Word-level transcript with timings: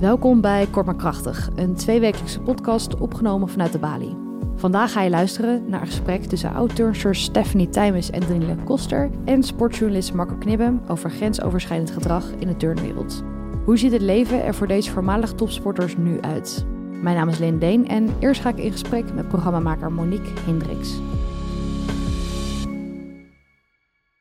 Welkom 0.00 0.40
bij 0.40 0.66
Kort 0.66 0.86
maar 0.86 0.96
Krachtig, 0.96 1.50
een 1.54 1.74
tweewekelijkse 1.74 2.40
podcast 2.40 2.96
opgenomen 2.96 3.48
vanuit 3.48 3.72
de 3.72 3.78
Bali. 3.78 4.16
Vandaag 4.56 4.92
ga 4.92 5.02
je 5.02 5.10
luisteren 5.10 5.68
naar 5.68 5.80
een 5.80 5.86
gesprek 5.86 6.24
tussen 6.24 6.52
oud-turnsters 6.52 7.22
Stephanie 7.22 7.68
Tijmes 7.68 8.10
en 8.10 8.20
Daniela 8.20 8.62
Koster 8.64 9.10
en 9.24 9.42
sportjournalist 9.42 10.14
Marco 10.14 10.36
Knibben 10.36 10.82
over 10.88 11.10
grensoverschrijdend 11.10 11.90
gedrag 11.90 12.30
in 12.38 12.46
de 12.46 12.56
turnwereld. 12.56 13.22
Hoe 13.64 13.78
ziet 13.78 13.92
het 13.92 14.02
leven 14.02 14.44
er 14.44 14.54
voor 14.54 14.66
deze 14.66 14.90
voormalig 14.90 15.32
topsporters 15.32 15.96
nu 15.96 16.20
uit? 16.20 16.66
Mijn 17.02 17.16
naam 17.16 17.28
is 17.28 17.38
Leen 17.38 17.58
Deen 17.58 17.88
en 17.88 18.14
eerst 18.18 18.40
ga 18.40 18.48
ik 18.48 18.58
in 18.58 18.72
gesprek 18.72 19.12
met 19.14 19.28
programmamaker 19.28 19.92
Monique 19.92 20.40
Hendricks. 20.40 20.98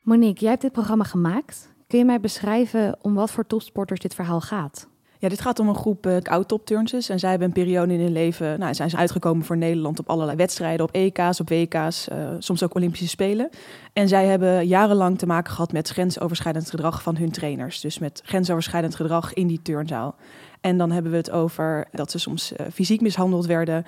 Monique, 0.02 0.40
jij 0.40 0.50
hebt 0.50 0.62
dit 0.62 0.72
programma 0.72 1.04
gemaakt. 1.04 1.74
Kun 1.88 2.00
je 2.00 2.06
mij 2.06 2.20
beschrijven 2.20 2.98
om 3.02 3.14
wat 3.14 3.32
voor 3.32 3.48
topsporters 3.48 4.00
dit 4.00 4.16
verhaal 4.16 4.42
gaat? 4.42 4.94
Ja, 5.20 5.30
dit 5.30 5.42
gaat 5.42 5.60
om 5.60 5.68
een 5.68 5.76
groep 5.76 6.06
uh, 6.08 6.18
oud-topturnsters. 6.22 7.10
En 7.10 7.20
zij 7.20 7.30
hebben 7.30 7.48
een 7.48 7.54
periode 7.54 7.94
in 7.94 8.00
hun 8.00 8.12
leven... 8.12 8.60
Nou, 8.60 8.74
zijn 8.74 8.90
ze 8.90 8.98
uitgekomen 8.98 9.46
voor 9.46 9.58
Nederland 9.58 10.00
op 10.00 10.10
allerlei 10.10 10.38
wedstrijden. 10.38 10.86
Op 10.86 10.94
EK's, 10.94 11.40
op 11.40 11.50
WK's, 11.50 12.08
uh, 12.12 12.30
soms 12.40 12.64
ook 12.64 12.76
Olympische 12.76 13.08
Spelen. 13.08 13.50
En 13.94 14.08
zij 14.08 14.26
hebben 14.26 14.68
jarenlang 14.68 15.18
te 15.18 15.26
maken 15.26 15.54
gehad 15.54 15.72
met 15.72 15.90
grensoverschrijdend 15.90 16.70
gedrag 16.70 17.02
van 17.02 17.18
hun 17.18 17.32
trainers. 17.32 17.82
Dus 17.82 18.00
met 18.00 18.22
grensoverschrijdend 18.26 18.96
gedrag 18.96 19.34
in 19.34 19.48
die 19.48 19.62
turnzaal. 19.62 20.16
En 20.62 20.78
dan 20.78 20.92
hebben 20.92 21.12
we 21.12 21.18
het 21.18 21.32
over 21.32 21.88
dat 21.92 22.12
ze 22.12 22.20
soms 22.20 22.52
uh, 22.52 22.68
fysiek 22.74 23.02
mishandeld 23.02 23.46
werden. 23.46 23.86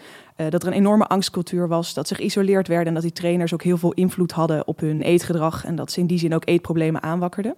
Dat 0.49 0.61
er 0.61 0.67
een 0.67 0.73
enorme 0.73 1.07
angstcultuur 1.07 1.67
was. 1.67 1.94
Dat 1.94 2.07
ze 2.07 2.16
geïsoleerd 2.16 2.67
werden. 2.67 2.88
En 2.88 2.94
dat 2.94 3.03
die 3.03 3.11
trainers 3.11 3.53
ook 3.53 3.63
heel 3.63 3.77
veel 3.77 3.94
invloed 3.94 4.31
hadden 4.31 4.67
op 4.67 4.80
hun 4.80 5.02
eetgedrag. 5.02 5.66
En 5.66 5.75
dat 5.75 5.91
ze 5.91 5.99
in 5.99 6.07
die 6.07 6.19
zin 6.19 6.35
ook 6.35 6.47
eetproblemen 6.47 7.03
aanwakkerden. 7.03 7.55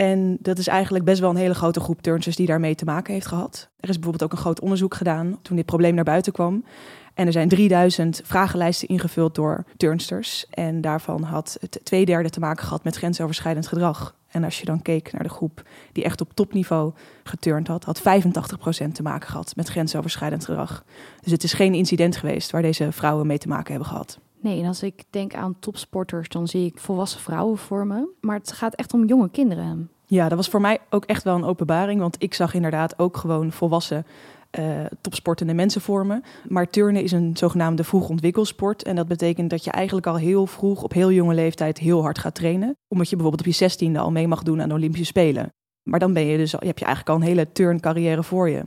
En 0.00 0.36
dat 0.40 0.58
is 0.58 0.66
eigenlijk 0.66 1.04
best 1.04 1.20
wel 1.20 1.30
een 1.30 1.36
hele 1.36 1.54
grote 1.54 1.80
groep 1.80 2.02
turnsters 2.02 2.36
die 2.36 2.46
daarmee 2.46 2.74
te 2.74 2.84
maken 2.84 3.12
heeft 3.12 3.26
gehad. 3.26 3.68
Er 3.80 3.88
is 3.88 3.94
bijvoorbeeld 3.94 4.22
ook 4.22 4.32
een 4.32 4.42
groot 4.42 4.60
onderzoek 4.60 4.94
gedaan 4.94 5.38
toen 5.42 5.56
dit 5.56 5.66
probleem 5.66 5.94
naar 5.94 6.04
buiten 6.04 6.32
kwam. 6.32 6.64
En 7.14 7.26
er 7.26 7.32
zijn 7.32 7.48
3000 7.48 8.20
vragenlijsten 8.24 8.88
ingevuld 8.88 9.34
door 9.34 9.64
turnsters. 9.76 10.46
En 10.50 10.80
daarvan 10.80 11.22
had 11.22 11.56
het 11.60 11.80
twee 11.82 12.04
derde 12.04 12.30
te 12.30 12.40
maken 12.40 12.64
gehad 12.64 12.84
met 12.84 12.96
grensoverschrijdend 12.96 13.66
gedrag. 13.66 14.14
En 14.28 14.44
als 14.44 14.58
je 14.58 14.64
dan 14.64 14.82
keek 14.82 15.12
naar 15.12 15.22
de 15.22 15.28
groep 15.28 15.62
die 15.92 16.04
echt 16.04 16.20
op 16.20 16.32
topniveau 16.34 16.92
geturnd 17.24 17.66
had, 17.66 17.84
had 17.84 18.00
85% 18.00 18.02
te 18.92 19.02
maken 19.02 19.28
gehad 19.28 19.56
met 19.56 19.68
grensoverschrijdend 19.68 20.44
gedrag. 20.44 20.84
Dus 21.20 21.32
het 21.32 21.42
is 21.42 21.52
geen 21.52 21.74
incident 21.74 22.16
geweest 22.16 22.50
waar 22.50 22.62
deze 22.62 22.92
vrouwen 22.92 23.26
mee 23.26 23.38
te 23.38 23.48
maken 23.48 23.70
hebben 23.70 23.88
gehad. 23.88 24.18
Nee, 24.40 24.60
en 24.60 24.66
als 24.66 24.82
ik 24.82 25.02
denk 25.10 25.34
aan 25.34 25.56
topsporters, 25.58 26.28
dan 26.28 26.48
zie 26.48 26.66
ik 26.66 26.78
volwassen 26.78 27.20
vrouwen 27.20 27.58
voor 27.58 27.86
me. 27.86 28.08
Maar 28.20 28.36
het 28.36 28.52
gaat 28.52 28.74
echt 28.74 28.92
om 28.92 29.06
jonge 29.06 29.30
kinderen. 29.30 29.90
Ja, 30.06 30.28
dat 30.28 30.36
was 30.36 30.48
voor 30.48 30.60
mij 30.60 30.78
ook 30.90 31.04
echt 31.04 31.22
wel 31.22 31.34
een 31.34 31.44
openbaring. 31.44 32.00
Want 32.00 32.16
ik 32.22 32.34
zag 32.34 32.54
inderdaad 32.54 32.98
ook 32.98 33.16
gewoon 33.16 33.52
volwassen 33.52 34.06
uh, 34.58 34.84
topsportende 35.00 35.54
mensen 35.54 35.80
vormen. 35.80 36.22
Maar 36.48 36.66
turnen 36.66 37.02
is 37.02 37.12
een 37.12 37.36
zogenaamde 37.36 37.84
vroeg 37.84 38.08
ontwikkelsport. 38.08 38.82
En 38.82 38.96
dat 38.96 39.08
betekent 39.08 39.50
dat 39.50 39.64
je 39.64 39.70
eigenlijk 39.70 40.06
al 40.06 40.16
heel 40.16 40.46
vroeg, 40.46 40.82
op 40.82 40.92
heel 40.92 41.12
jonge 41.12 41.34
leeftijd, 41.34 41.78
heel 41.78 42.02
hard 42.02 42.18
gaat 42.18 42.34
trainen. 42.34 42.76
Omdat 42.88 43.08
je 43.08 43.16
bijvoorbeeld 43.16 43.46
op 43.46 43.52
je 43.52 43.58
zestiende 43.58 43.98
al 43.98 44.10
mee 44.10 44.28
mag 44.28 44.42
doen 44.42 44.62
aan 44.62 44.68
de 44.68 44.74
Olympische 44.74 45.06
Spelen. 45.06 45.52
Maar 45.82 45.98
dan 45.98 46.12
ben 46.12 46.26
je 46.26 46.36
dus, 46.36 46.52
heb 46.52 46.78
je 46.78 46.84
eigenlijk 46.84 47.08
al 47.08 47.14
een 47.14 47.34
hele 47.34 47.52
turncarrière 47.52 48.22
voor 48.22 48.48
je. 48.48 48.64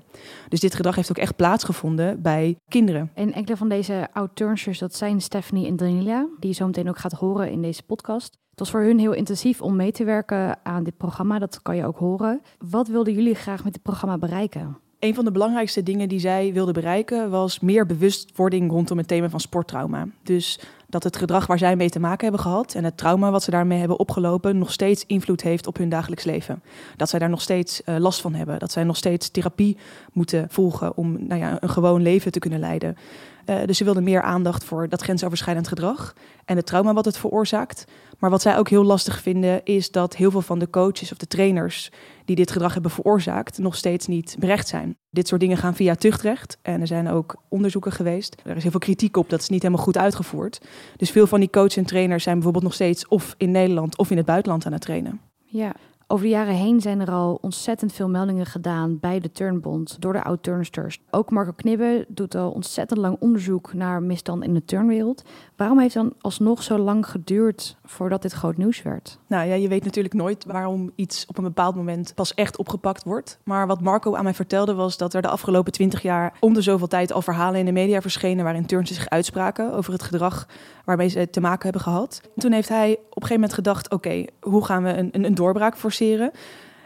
Dus 0.49 0.59
dit 0.59 0.75
gedrag 0.75 0.95
heeft 0.95 1.09
ook 1.09 1.17
echt 1.17 1.35
plaatsgevonden 1.35 2.21
bij 2.21 2.55
kinderen. 2.67 3.11
En 3.13 3.33
enkele 3.33 3.57
van 3.57 3.69
deze 3.69 4.07
oud-turnsters, 4.13 4.79
dat 4.79 4.95
zijn 4.95 5.21
Stephanie 5.21 5.67
en 5.67 5.75
Daniela, 5.75 6.27
die 6.39 6.49
je 6.49 6.55
zo 6.55 6.65
meteen 6.65 6.89
ook 6.89 6.97
gaat 6.97 7.11
horen 7.11 7.51
in 7.51 7.61
deze 7.61 7.83
podcast. 7.83 8.37
Het 8.49 8.59
was 8.59 8.69
voor 8.71 8.81
hun 8.81 8.99
heel 8.99 9.13
intensief 9.13 9.61
om 9.61 9.75
mee 9.75 9.91
te 9.91 10.03
werken 10.03 10.59
aan 10.63 10.83
dit 10.83 10.97
programma, 10.97 11.39
dat 11.39 11.61
kan 11.61 11.75
je 11.75 11.85
ook 11.85 11.97
horen. 11.97 12.41
Wat 12.57 12.87
wilden 12.87 13.13
jullie 13.13 13.35
graag 13.35 13.63
met 13.63 13.73
dit 13.73 13.81
programma 13.81 14.17
bereiken? 14.17 14.77
Een 14.99 15.15
van 15.15 15.25
de 15.25 15.31
belangrijkste 15.31 15.83
dingen 15.83 16.09
die 16.09 16.19
zij 16.19 16.53
wilden 16.53 16.73
bereiken 16.73 17.29
was 17.29 17.59
meer 17.59 17.85
bewustwording 17.85 18.71
rondom 18.71 18.97
het 18.97 19.07
thema 19.07 19.29
van 19.29 19.39
sporttrauma. 19.39 20.07
Dus 20.23 20.59
dat 20.93 21.03
het 21.03 21.17
gedrag 21.17 21.47
waar 21.47 21.57
zij 21.57 21.75
mee 21.75 21.89
te 21.89 21.99
maken 21.99 22.23
hebben 22.23 22.41
gehad 22.41 22.73
en 22.73 22.83
het 22.83 22.97
trauma 22.97 23.31
wat 23.31 23.43
ze 23.43 23.51
daarmee 23.51 23.79
hebben 23.79 23.99
opgelopen 23.99 24.57
nog 24.57 24.71
steeds 24.71 25.05
invloed 25.07 25.41
heeft 25.41 25.67
op 25.67 25.77
hun 25.77 25.89
dagelijks 25.89 26.23
leven. 26.23 26.63
Dat 26.95 27.09
zij 27.09 27.19
daar 27.19 27.29
nog 27.29 27.41
steeds 27.41 27.81
uh, 27.85 27.97
last 27.97 28.21
van 28.21 28.33
hebben. 28.33 28.59
Dat 28.59 28.71
zij 28.71 28.83
nog 28.83 28.97
steeds 28.97 29.29
therapie 29.29 29.77
moeten 30.11 30.47
volgen 30.49 30.97
om 30.97 31.27
nou 31.27 31.39
ja, 31.39 31.57
een 31.59 31.69
gewoon 31.69 32.01
leven 32.01 32.31
te 32.31 32.39
kunnen 32.39 32.59
leiden. 32.59 32.97
Uh, 33.45 33.55
dus 33.65 33.77
ze 33.77 33.83
wilden 33.83 34.03
meer 34.03 34.21
aandacht 34.21 34.63
voor 34.63 34.89
dat 34.89 35.01
grensoverschrijdend 35.01 35.67
gedrag 35.67 36.13
en 36.45 36.55
het 36.55 36.65
trauma 36.65 36.93
wat 36.93 37.05
het 37.05 37.17
veroorzaakt. 37.17 37.85
Maar 38.19 38.29
wat 38.29 38.41
zij 38.41 38.57
ook 38.57 38.69
heel 38.69 38.83
lastig 38.83 39.21
vinden 39.21 39.63
is 39.63 39.91
dat 39.91 40.15
heel 40.15 40.31
veel 40.31 40.41
van 40.41 40.59
de 40.59 40.69
coaches 40.69 41.11
of 41.11 41.17
de 41.17 41.27
trainers 41.27 41.91
die 42.25 42.35
dit 42.35 42.51
gedrag 42.51 42.73
hebben 42.73 42.91
veroorzaakt 42.91 43.57
nog 43.57 43.75
steeds 43.75 44.07
niet 44.07 44.35
berecht 44.39 44.67
zijn. 44.67 44.97
Dit 45.09 45.27
soort 45.27 45.41
dingen 45.41 45.57
gaan 45.57 45.75
via 45.75 45.95
tuchtrecht 45.95 46.57
en 46.61 46.81
er 46.81 46.87
zijn 46.87 47.09
ook 47.09 47.35
onderzoeken 47.49 47.91
geweest. 47.91 48.41
Er 48.43 48.55
is 48.55 48.61
heel 48.61 48.71
veel 48.71 48.79
kritiek 48.79 49.17
op 49.17 49.29
dat 49.29 49.39
is 49.39 49.49
niet 49.49 49.61
helemaal 49.61 49.83
goed 49.83 49.97
uitgevoerd. 49.97 50.61
Dus 50.97 51.11
veel 51.11 51.27
van 51.27 51.39
die 51.39 51.49
coaches 51.49 51.77
en 51.77 51.85
trainers 51.85 52.23
zijn 52.23 52.35
bijvoorbeeld 52.35 52.65
nog 52.65 52.73
steeds 52.73 53.07
of 53.07 53.35
in 53.37 53.51
Nederland 53.51 53.97
of 53.97 54.11
in 54.11 54.17
het 54.17 54.25
buitenland 54.25 54.65
aan 54.65 54.73
het 54.73 54.81
trainen. 54.81 55.21
Ja, 55.45 55.73
over 56.07 56.25
de 56.25 56.31
jaren 56.31 56.55
heen 56.55 56.81
zijn 56.81 56.99
er 56.99 57.11
al 57.11 57.37
ontzettend 57.41 57.93
veel 57.93 58.09
meldingen 58.09 58.45
gedaan 58.45 58.99
bij 58.99 59.19
de 59.19 59.31
Turnbond 59.31 60.01
door 60.01 60.13
de 60.13 60.23
oud-turnsters. 60.23 60.99
Ook 61.11 61.31
Marco 61.31 61.51
Knibbe 61.55 62.05
doet 62.07 62.35
al 62.35 62.51
ontzettend 62.51 62.99
lang 62.99 63.17
onderzoek 63.19 63.73
naar 63.73 64.03
misstand 64.03 64.43
in 64.43 64.53
de 64.53 64.65
turnwereld. 64.65 65.23
Waarom 65.63 65.81
heeft 65.81 65.93
het 65.93 66.03
dan 66.03 66.13
alsnog 66.21 66.63
zo 66.63 66.77
lang 66.77 67.07
geduurd 67.07 67.77
voordat 67.83 68.21
dit 68.21 68.31
groot 68.31 68.57
nieuws 68.57 68.81
werd? 68.81 69.19
Nou 69.27 69.47
ja, 69.47 69.53
je 69.53 69.67
weet 69.67 69.83
natuurlijk 69.83 70.13
nooit 70.13 70.45
waarom 70.45 70.91
iets 70.95 71.25
op 71.25 71.37
een 71.37 71.43
bepaald 71.43 71.75
moment 71.75 72.13
pas 72.15 72.33
echt 72.33 72.57
opgepakt 72.57 73.03
wordt. 73.03 73.39
Maar 73.43 73.67
wat 73.67 73.81
Marco 73.81 74.15
aan 74.15 74.23
mij 74.23 74.33
vertelde 74.33 74.73
was 74.73 74.97
dat 74.97 75.13
er 75.13 75.21
de 75.21 75.27
afgelopen 75.27 75.71
twintig 75.71 76.01
jaar 76.01 76.33
om 76.39 76.53
de 76.53 76.61
zoveel 76.61 76.87
tijd 76.87 77.11
al 77.11 77.21
verhalen 77.21 77.59
in 77.59 77.65
de 77.65 77.71
media 77.71 78.01
verschenen 78.01 78.43
waarin 78.43 78.65
turnsters 78.65 78.99
zich 78.99 79.09
uitspraken 79.09 79.73
over 79.73 79.93
het 79.93 80.03
gedrag 80.03 80.47
waarmee 80.85 81.07
ze 81.07 81.29
te 81.29 81.41
maken 81.41 81.63
hebben 81.63 81.81
gehad. 81.81 82.21
toen 82.35 82.51
heeft 82.51 82.69
hij 82.69 82.91
op 82.91 82.99
een 82.99 83.07
gegeven 83.13 83.33
moment 83.35 83.53
gedacht, 83.53 83.89
oké, 83.91 84.25
hoe 84.41 84.65
gaan 84.65 84.83
we 84.83 84.97
een, 84.97 85.25
een 85.25 85.35
doorbraak 85.35 85.77
forceren? 85.77 86.31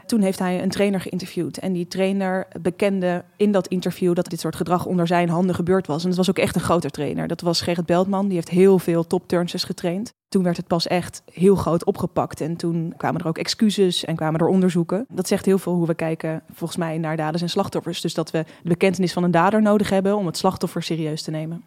Toen 0.07 0.21
heeft 0.21 0.39
hij 0.39 0.61
een 0.61 0.69
trainer 0.69 1.01
geïnterviewd. 1.01 1.57
En 1.57 1.73
die 1.73 1.87
trainer 1.87 2.47
bekende 2.61 3.23
in 3.37 3.51
dat 3.51 3.67
interview 3.67 4.15
dat 4.15 4.29
dit 4.29 4.39
soort 4.39 4.55
gedrag 4.55 4.85
onder 4.85 5.07
zijn 5.07 5.29
handen 5.29 5.55
gebeurd 5.55 5.87
was. 5.87 6.01
En 6.01 6.07
het 6.07 6.17
was 6.17 6.29
ook 6.29 6.37
echt 6.37 6.55
een 6.55 6.61
groter 6.61 6.89
trainer. 6.89 7.27
Dat 7.27 7.41
was 7.41 7.61
Gerrit 7.61 7.85
Beltman. 7.85 8.25
Die 8.27 8.35
heeft 8.35 8.49
heel 8.49 8.79
veel 8.79 9.07
topturnsters 9.07 9.63
getraind. 9.63 10.13
Toen 10.29 10.43
werd 10.43 10.57
het 10.57 10.67
pas 10.67 10.87
echt 10.87 11.23
heel 11.31 11.55
groot 11.55 11.85
opgepakt. 11.85 12.41
En 12.41 12.55
toen 12.55 12.93
kwamen 12.97 13.21
er 13.21 13.27
ook 13.27 13.37
excuses 13.37 14.05
en 14.05 14.15
kwamen 14.15 14.39
er 14.39 14.47
onderzoeken. 14.47 15.05
Dat 15.09 15.27
zegt 15.27 15.45
heel 15.45 15.57
veel 15.57 15.73
hoe 15.73 15.87
we 15.87 15.95
kijken, 15.95 16.41
volgens 16.53 16.79
mij, 16.79 16.97
naar 16.97 17.17
daders 17.17 17.41
en 17.41 17.49
slachtoffers. 17.49 18.01
Dus 18.01 18.13
dat 18.13 18.31
we 18.31 18.45
de 18.63 18.69
bekentenis 18.69 19.13
van 19.13 19.23
een 19.23 19.31
dader 19.31 19.61
nodig 19.61 19.89
hebben 19.89 20.17
om 20.17 20.25
het 20.25 20.37
slachtoffer 20.37 20.83
serieus 20.83 21.21
te 21.21 21.31
nemen. 21.31 21.63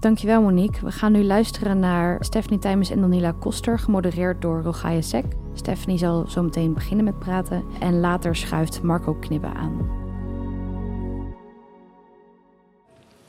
Dankjewel 0.00 0.42
Monique. 0.42 0.84
We 0.84 0.92
gaan 0.92 1.12
nu 1.12 1.24
luisteren 1.24 1.78
naar 1.78 2.24
Stephanie 2.24 2.58
Tijmers 2.58 2.90
en 2.90 3.00
Danila 3.00 3.32
Koster, 3.32 3.78
gemodereerd 3.78 4.42
door 4.42 4.62
Rogaya 4.62 5.00
Sek. 5.00 5.24
Stephanie 5.54 5.98
zal 5.98 6.26
zo 6.28 6.42
meteen 6.42 6.74
beginnen 6.74 7.04
met 7.04 7.18
praten 7.18 7.64
en 7.80 8.00
later 8.00 8.36
schuift 8.36 8.82
Marco 8.82 9.14
Knibbe 9.14 9.46
aan. 9.46 9.90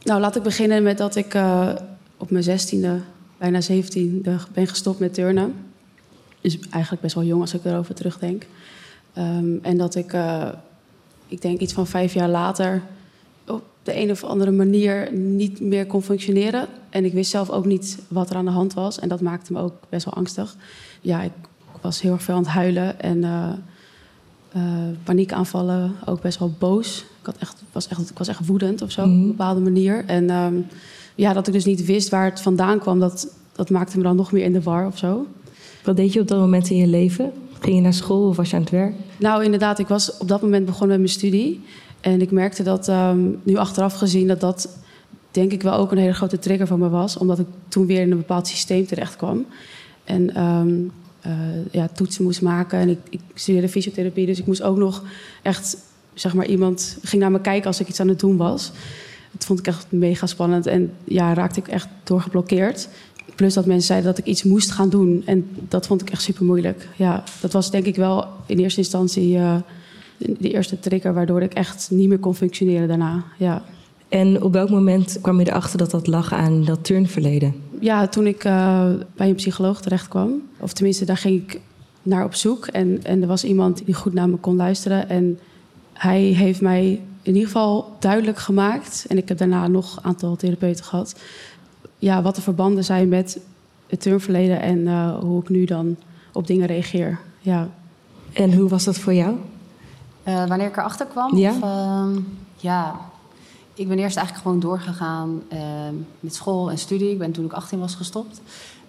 Nou, 0.03 0.19
laat 0.19 0.35
ik 0.35 0.44
beginnen 0.44 0.84
met 0.84 0.97
dat 0.97 1.16
ik 1.16 1.34
uh, 1.34 1.69
op 2.18 2.31
mijn 2.31 2.44
zestiende, 2.44 3.00
bijna 3.38 3.62
zeventiende, 3.62 4.38
ben 4.53 4.68
gestopt 4.68 5.00
met 5.00 5.13
turnen. 5.13 5.53
Is 6.41 6.59
eigenlijk 6.59 7.01
best 7.01 7.16
wel 7.16 7.24
jong 7.24 7.41
als 7.41 7.53
ik 7.53 7.66
erover 7.66 7.96
terugdenk. 7.96 8.46
Um, 9.18 9.59
en 9.62 9.78
dat 9.78 9.96
ik, 9.96 10.13
uh, 10.13 10.50
ik 11.28 11.41
denk 11.41 11.59
iets 11.59 11.74
van 11.74 11.88
vijf 11.88 12.13
jaar 12.13 12.30
later 12.30 12.81
de 13.89 14.01
een 14.01 14.11
of 14.11 14.23
andere 14.23 14.51
manier 14.51 15.13
niet 15.13 15.59
meer 15.59 15.85
kon 15.85 16.01
functioneren. 16.01 16.67
En 16.89 17.05
ik 17.05 17.13
wist 17.13 17.31
zelf 17.31 17.50
ook 17.50 17.66
niet 17.66 17.97
wat 18.07 18.29
er 18.29 18.35
aan 18.35 18.45
de 18.45 18.51
hand 18.51 18.73
was. 18.73 19.00
En 19.00 19.09
dat 19.09 19.22
maakte 19.22 19.53
me 19.53 19.59
ook 19.59 19.73
best 19.89 20.05
wel 20.05 20.13
angstig. 20.13 20.55
Ja, 21.01 21.22
ik 21.22 21.31
was 21.81 22.01
heel 22.01 22.11
erg 22.11 22.23
veel 22.23 22.35
aan 22.35 22.41
het 22.41 22.50
huilen 22.50 23.01
en 23.01 23.17
uh, 23.17 23.50
uh, 24.55 24.63
paniekaanvallen, 25.03 25.95
ook 26.05 26.22
best 26.22 26.39
wel 26.39 26.53
boos. 26.59 27.05
Ik, 27.19 27.25
had 27.25 27.38
echt, 27.39 27.63
was, 27.71 27.88
echt, 27.88 28.09
ik 28.09 28.18
was 28.18 28.27
echt 28.27 28.45
woedend 28.45 28.81
of 28.81 28.91
zo, 28.91 29.06
mm. 29.06 29.13
op 29.13 29.21
een 29.21 29.27
bepaalde 29.27 29.62
manier. 29.62 30.03
En 30.06 30.30
um, 30.30 30.65
ja, 31.15 31.33
dat 31.33 31.47
ik 31.47 31.53
dus 31.53 31.65
niet 31.65 31.85
wist 31.85 32.09
waar 32.09 32.25
het 32.25 32.42
vandaan 32.42 32.80
kwam, 32.80 33.00
dat, 33.00 33.35
dat 33.56 33.69
maakte 33.69 33.97
me 33.97 34.03
dan 34.03 34.15
nog 34.15 34.31
meer 34.31 34.44
in 34.44 34.53
de 34.53 34.62
war 34.62 34.88
of 34.88 34.97
zo. 34.97 35.25
Wat 35.83 35.95
deed 35.95 36.13
je 36.13 36.19
op 36.19 36.27
dat 36.27 36.39
moment 36.39 36.69
in 36.69 36.77
je 36.77 36.88
leven? 36.88 37.31
Ging 37.59 37.75
je 37.75 37.81
naar 37.81 37.94
school 37.94 38.27
of 38.27 38.35
was 38.35 38.50
je 38.50 38.56
aan 38.56 38.62
het 38.62 38.71
werk? 38.71 38.94
Nou, 39.18 39.44
inderdaad, 39.44 39.80
ik 39.80 39.88
was 39.88 40.18
op 40.18 40.27
dat 40.27 40.42
moment 40.42 40.65
begonnen 40.65 40.89
met 40.89 41.00
mijn 41.00 41.19
studie. 41.19 41.62
En 42.01 42.22
ik 42.22 42.31
merkte 42.31 42.63
dat 42.63 42.88
um, 42.88 43.40
nu 43.44 43.56
achteraf 43.56 43.94
gezien 43.94 44.28
dat 44.28 44.40
dat 44.40 44.78
denk 45.31 45.51
ik 45.51 45.62
wel 45.62 45.74
ook 45.74 45.92
een 45.92 45.98
hele 45.98 46.13
grote 46.13 46.40
trigger 46.40 46.68
van 46.68 46.80
me 46.80 46.90
was. 46.90 47.18
Omdat 47.18 47.40
ik 47.40 47.46
toen 47.68 47.86
weer 47.86 48.01
in 48.01 48.12
een 48.12 48.18
bepaald 48.18 48.48
systeem 48.48 48.86
terecht 48.86 49.16
kwam. 49.16 49.46
En 50.04 50.44
um, 50.44 50.92
uh, 51.25 51.31
ja, 51.72 51.88
toetsen 51.88 52.24
moest 52.24 52.42
maken. 52.42 52.80
En 52.80 52.90
ik, 52.90 53.00
ik 53.10 53.19
studeerde 53.34 53.69
fysiotherapie, 53.69 54.25
dus 54.25 54.40
ik 54.40 54.46
moest 54.46 54.62
ook 54.62 54.78
nog 54.78 55.04
echt, 55.42 55.78
zeg 56.13 56.34
maar, 56.34 56.46
iemand 56.46 56.98
ging 57.01 57.22
naar 57.22 57.31
me 57.31 57.42
kijken 57.42 57.68
als 57.68 57.80
ik 57.80 57.88
iets 57.88 58.00
aan 58.00 58.07
het 58.07 58.19
doen 58.19 58.38
was. 58.38 58.72
Dat 59.31 59.45
vond 59.45 59.60
ik 59.60 59.68
echt 59.68 59.86
mega 59.90 60.25
spannend. 60.25 60.66
En 60.66 60.92
ja, 61.04 61.34
raakte 61.34 61.60
ik 61.60 61.68
echt 61.68 61.88
doorgeblokkeerd. 62.04 62.90
Plus 63.36 63.54
dat 63.54 63.66
mensen 63.66 63.88
zeiden 63.88 64.10
dat 64.10 64.18
ik 64.18 64.25
iets 64.25 64.44
moest 64.44 64.72
gaan 64.72 64.90
doen. 64.90 65.24
En 65.25 65.50
dat 65.68 65.88
vond 65.88 66.02
ik 66.02 66.10
echt 66.10 66.22
super 66.22 66.45
moeilijk. 66.45 66.88
Ja, 66.95 67.24
dat 67.42 67.54
was 67.54 67.72
denk 67.72 67.86
ik 67.86 67.95
wel 67.95 68.25
in 68.45 68.60
eerste 68.60 68.80
instantie 68.80 69.36
uh, 69.36 69.56
de 70.19 70.51
eerste 70.51 70.80
trigger 70.80 71.13
waardoor 71.13 71.42
ik 71.42 71.54
echt 71.54 71.88
niet 71.92 72.07
meer 72.07 72.19
kon 72.19 72.36
functioneren 72.36 72.88
daarna. 72.88 73.24
Ja, 73.38 73.63
En 74.10 74.44
op 74.44 74.54
welk 74.54 74.69
moment 74.69 75.18
kwam 75.21 75.39
je 75.39 75.48
erachter 75.48 75.77
dat 75.77 75.92
dat 75.92 76.07
lag 76.07 76.33
aan 76.33 76.63
dat 76.63 76.83
turnverleden? 76.83 77.54
ja 77.80 78.07
toen 78.07 78.27
ik 78.27 78.44
eh, 78.44 78.89
bij 79.16 79.30
een 79.30 79.36
psycholoog 79.36 79.81
terecht 79.81 80.07
kwam, 80.07 80.42
of 80.60 80.74
tenminste 80.74 81.06
daar 81.06 81.18
ging 81.18 81.42
ik 81.44 81.60
naar 82.01 82.25
op 82.25 82.36
zoek. 82.36 82.68
En, 82.68 83.00
en 83.04 83.21
er 83.21 83.27
was 83.27 83.44
iemand 83.44 83.86
die 83.86 83.94
goed 83.94 84.13
naar 84.13 84.30
me 84.30 84.36
kon 84.36 84.56
luisteren. 84.56 85.10
En 85.10 85.39
hij 85.94 86.21
heeft 86.21 86.62
mij 86.62 87.01
in 87.21 87.33
ieder 87.33 87.45
geval 87.45 87.95
duidelijk 88.00 88.38
gemaakt, 88.38 89.06
en 89.07 89.18
ik 89.18 89.27
heb 89.27 89.38
daarna 89.38 89.68
nog 89.68 89.98
een 89.98 90.04
aantal 90.04 90.36
therapeuten 90.36 90.86
gehad, 90.86 91.16
ja, 91.98 92.21
wat 92.21 92.36
de 92.36 92.42
verbanden 92.42 92.83
zijn 92.83 93.07
met 93.10 93.39
het 93.88 94.01
turnverleden 94.01 94.62
en 94.62 94.88
eh, 94.88 95.18
hoe 95.19 95.42
ik 95.42 95.50
nu 95.50 95.66
dan 95.66 95.95
op 96.33 96.48
dingen 96.48 96.68
reageer. 96.68 97.19
Ja. 97.39 97.69
En 98.33 98.54
hoe 98.54 98.69
was 98.69 98.83
dat 98.83 98.98
voor 98.98 99.13
jou? 99.13 99.36
Eh, 100.30 100.46
wanneer 100.46 100.68
ik 100.68 100.78
erachter 100.78 101.06
kwam? 101.06 101.38
Ja. 101.38 101.50
Of, 101.50 101.62
ehm, 101.62 102.20
ja, 102.56 103.00
ik 103.74 103.88
ben 103.88 104.00
eerst 104.00 104.18
eigenlijk 104.18 104.48
gewoon 104.48 104.60
doorgegaan 104.60 105.42
ehm, 105.48 105.94
met 106.20 106.36
school 106.36 106.70
en 106.70 106.78
studie. 106.78 107.12
Ik 107.12 107.18
ben 107.18 107.31
toen 107.31 107.46
ik 107.46 107.54
18 107.54 107.80
was 107.80 107.96
gestopt. 107.96 108.42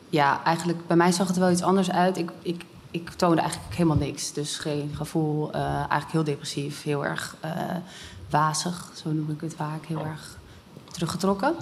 Ja, 0.08 0.44
eigenlijk 0.44 0.86
bij 0.86 0.96
mij 0.96 1.12
zag 1.12 1.26
het 1.26 1.36
er 1.36 1.42
wel 1.42 1.50
iets 1.50 1.62
anders 1.62 1.90
uit. 1.90 2.16
Ik, 2.16 2.30
ik, 2.42 2.64
ik 2.90 3.10
toonde 3.10 3.40
eigenlijk 3.40 3.74
helemaal 3.74 3.96
niks. 3.96 4.32
Dus 4.32 4.58
geen 4.58 4.90
gevoel, 4.94 5.52
eh, 5.52 5.74
eigenlijk 5.74 6.12
heel 6.12 6.24
depressief, 6.24 6.82
heel 6.82 7.04
erg 7.04 7.36
eh, 7.40 7.52
wazig, 8.30 8.90
zo 8.94 9.12
noem 9.12 9.30
ik 9.30 9.40
het 9.40 9.54
vaak, 9.54 9.86
heel 9.86 10.04
erg 10.04 10.38
teruggetrokken. 10.90 11.54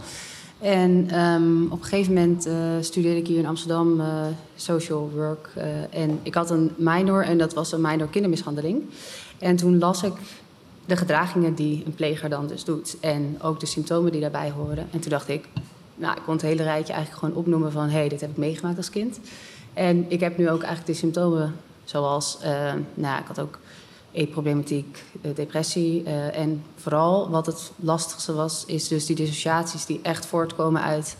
En 0.61 1.09
ehm, 1.11 1.65
op 1.65 1.79
een 1.79 1.85
gegeven 1.85 2.13
moment 2.13 2.49
studeerde 2.85 3.19
ik 3.19 3.27
hier 3.27 3.39
in 3.39 3.47
Amsterdam 3.47 4.01
social 4.57 5.11
work. 5.15 5.51
en 5.91 6.19
ik 6.23 6.35
had 6.35 6.51
een 6.51 6.75
minor 6.77 7.25
en 7.25 7.39
dat 7.39 7.55
was 7.55 7.73
een 7.73 7.81
minor 7.81 8.09
kindermishandeling. 8.09 8.83
En 9.39 9.57
toen 9.57 9.79
las 9.79 10.03
ik 10.03 10.13
de 10.87 10.97
gedragingen 10.97 11.55
die 11.55 11.83
een 11.87 11.95
pleger 11.95 12.29
dan 12.29 12.47
dus 12.47 12.65
doet. 12.65 12.97
En 13.01 13.39
ook 13.43 13.61
de 13.61 13.67
symptomen 13.67 14.13
die 14.13 14.21
daarbij 14.21 14.51
horen. 14.51 14.89
En 14.91 15.01
toen 15.01 15.11
dacht 15.11 15.29
ik, 15.29 15.49
nou, 15.95 16.17
ik 16.17 16.23
kon 16.23 16.33
het 16.33 16.43
hele 16.43 16.63
rijtje 16.63 16.93
eigenlijk 16.93 17.25
gewoon 17.25 17.41
opnoemen 17.41 17.73
van... 17.73 17.89
hé, 17.89 17.99
hey, 17.99 18.09
dit 18.09 18.21
heb 18.21 18.31
ik 18.31 18.37
meegemaakt 18.37 18.77
als 18.77 18.91
kind. 18.91 19.21
En 19.75 20.05
ik 20.09 20.21
heb 20.21 20.39
nu 20.39 20.51
ook 20.51 20.63
eigenlijk 20.63 20.87
de 20.87 20.99
symptomen 20.99 21.55
zoals... 21.85 22.39
eh, 22.41 22.73
nou, 22.95 23.21
ik 23.21 23.27
had 23.27 23.41
ook 23.41 23.59
eetproblematiek, 24.13 25.05
eh, 25.21 25.35
depressie. 25.35 26.03
eh, 26.03 26.39
en 26.39 26.63
vooral 26.77 27.31
wat 27.31 27.47
het 27.47 27.73
lastigste 27.77 28.33
was, 28.33 28.65
is 28.67 28.89
dus 28.89 29.07
die 29.07 29.17
dissociaties... 29.17 29.87
die 29.87 30.01
echt 30.03 30.27
voortkomen 30.27 30.83
uit 30.83 31.17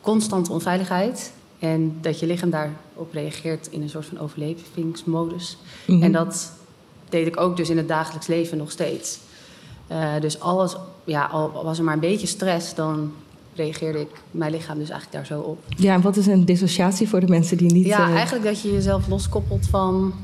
constante 0.00 0.52
onveiligheid... 0.52 1.32
en 1.58 1.98
dat 2.00 2.20
je 2.20 2.26
lichaam 2.26 2.50
daarop 2.50 3.12
reageert 3.12 3.66
in 3.66 3.82
een 3.82 3.90
soort 3.90 4.06
van 4.06 4.18
overlevingsmodus. 4.18 5.56
Mhm. 5.86 6.02
En 6.02 6.12
dat 6.12 6.52
deed 7.12 7.26
ik 7.26 7.40
ook 7.40 7.56
dus 7.56 7.70
in 7.70 7.76
het 7.76 7.88
dagelijks 7.88 8.26
leven 8.26 8.58
nog 8.58 8.70
steeds. 8.70 9.18
Eh, 9.86 10.12
dus 10.20 10.40
alles, 10.40 10.76
ja, 11.04 11.24
al 11.24 11.50
was 11.64 11.78
er 11.78 11.84
maar 11.84 11.94
een 11.94 12.00
beetje 12.00 12.26
stress, 12.26 12.74
dan 12.74 13.12
reageerde 13.54 14.00
ik 14.00 14.08
mijn 14.30 14.50
lichaam 14.52 14.78
dus 14.78 14.90
eigenlijk 14.90 15.12
daar 15.28 15.38
zo 15.38 15.40
op. 15.44 15.58
Ja, 15.76 15.94
en 15.94 16.00
wat 16.00 16.16
is 16.16 16.26
een 16.26 16.44
dissociatie 16.44 17.08
voor 17.08 17.20
de 17.20 17.26
mensen 17.28 17.56
die 17.56 17.72
niet... 17.72 17.86
ja, 17.86 18.08
eh, 18.08 18.14
eigenlijk 18.14 18.44
dat 18.44 18.60
je 18.62 18.72
jezelf 18.72 19.08
loskoppelt 19.08 19.66
van 19.66 20.14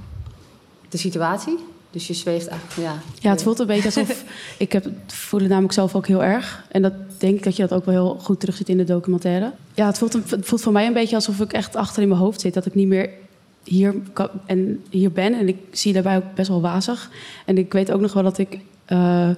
de 0.88 0.96
situatie. 0.96 1.58
Dus 1.90 2.06
je 2.06 2.14
zweeft 2.14 2.46
eigenlijk, 2.46 2.88
ja. 2.88 3.00
Ja, 3.20 3.30
het 3.30 3.42
voelt 3.42 3.58
een 3.58 3.66
beetje 3.66 3.84
alsof. 3.84 4.24
ik 4.58 4.72
heb, 4.72 4.86
voel 5.06 5.40
het 5.40 5.48
namelijk 5.48 5.72
zelf 5.74 5.94
ook 5.94 6.06
heel 6.06 6.24
erg. 6.24 6.64
En 6.70 6.82
dat 6.82 6.92
denk 7.18 7.36
ik 7.36 7.42
dat 7.42 7.56
je 7.56 7.62
dat 7.66 7.78
ook 7.78 7.84
wel 7.84 7.94
heel 7.94 8.18
goed 8.22 8.40
terugziet 8.40 8.68
in 8.68 8.76
de 8.76 8.84
documentaire. 8.84 9.52
Ja, 9.74 9.86
het 9.86 9.98
voelt, 9.98 10.14
een- 10.14 10.24
het 10.28 10.46
voelt 10.46 10.60
voor 10.62 10.72
mij 10.72 10.86
een 10.86 10.92
beetje 10.92 11.14
alsof 11.16 11.40
ik 11.40 11.52
echt 11.52 11.76
achter 11.76 12.02
in 12.02 12.08
mijn 12.08 12.20
hoofd 12.20 12.40
zit. 12.40 12.54
Dat 12.54 12.66
ik 12.66 12.74
niet 12.74 12.88
meer 12.88 13.10
hier, 13.68 13.94
kan, 14.12 14.28
en 14.46 14.80
hier 14.90 15.12
ben. 15.12 15.38
En 15.38 15.48
ik 15.48 15.56
zie 15.70 15.92
daarbij 15.92 16.16
ook 16.16 16.34
best 16.34 16.48
wel 16.48 16.60
wazig. 16.60 17.10
En 17.46 17.58
ik 17.58 17.72
weet 17.72 17.92
ook 17.92 18.00
nog 18.00 18.12
wel 18.12 18.22
dat 18.22 18.38
ik. 18.38 18.58
eh, 18.84 19.28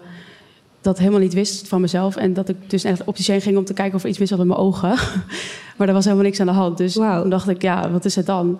dat 0.82 0.98
helemaal 0.98 1.20
niet 1.20 1.34
wist 1.34 1.68
van 1.68 1.80
mezelf. 1.80 2.16
En 2.16 2.32
dat 2.34 2.48
ik 2.48 2.56
dus 2.66 2.84
echt 2.84 3.04
opticien 3.04 3.40
ging 3.40 3.56
om 3.56 3.64
te 3.64 3.72
kijken 3.72 3.94
of 3.96 4.02
er 4.02 4.08
iets 4.08 4.18
mis 4.18 4.30
was 4.30 4.38
met 4.38 4.48
mijn 4.48 4.60
ogen. 4.60 4.88
maar 5.76 5.88
er 5.88 5.94
was 5.94 6.04
helemaal 6.04 6.24
niks 6.24 6.40
aan 6.40 6.46
de 6.46 6.52
hand. 6.52 6.78
Dus 6.78 6.94
Wauw. 6.94 7.20
toen 7.20 7.30
dacht 7.30 7.48
ik, 7.48 7.62
ja, 7.62 7.90
wat 7.90 8.04
is 8.04 8.16
het 8.16 8.26
dan? 8.26 8.58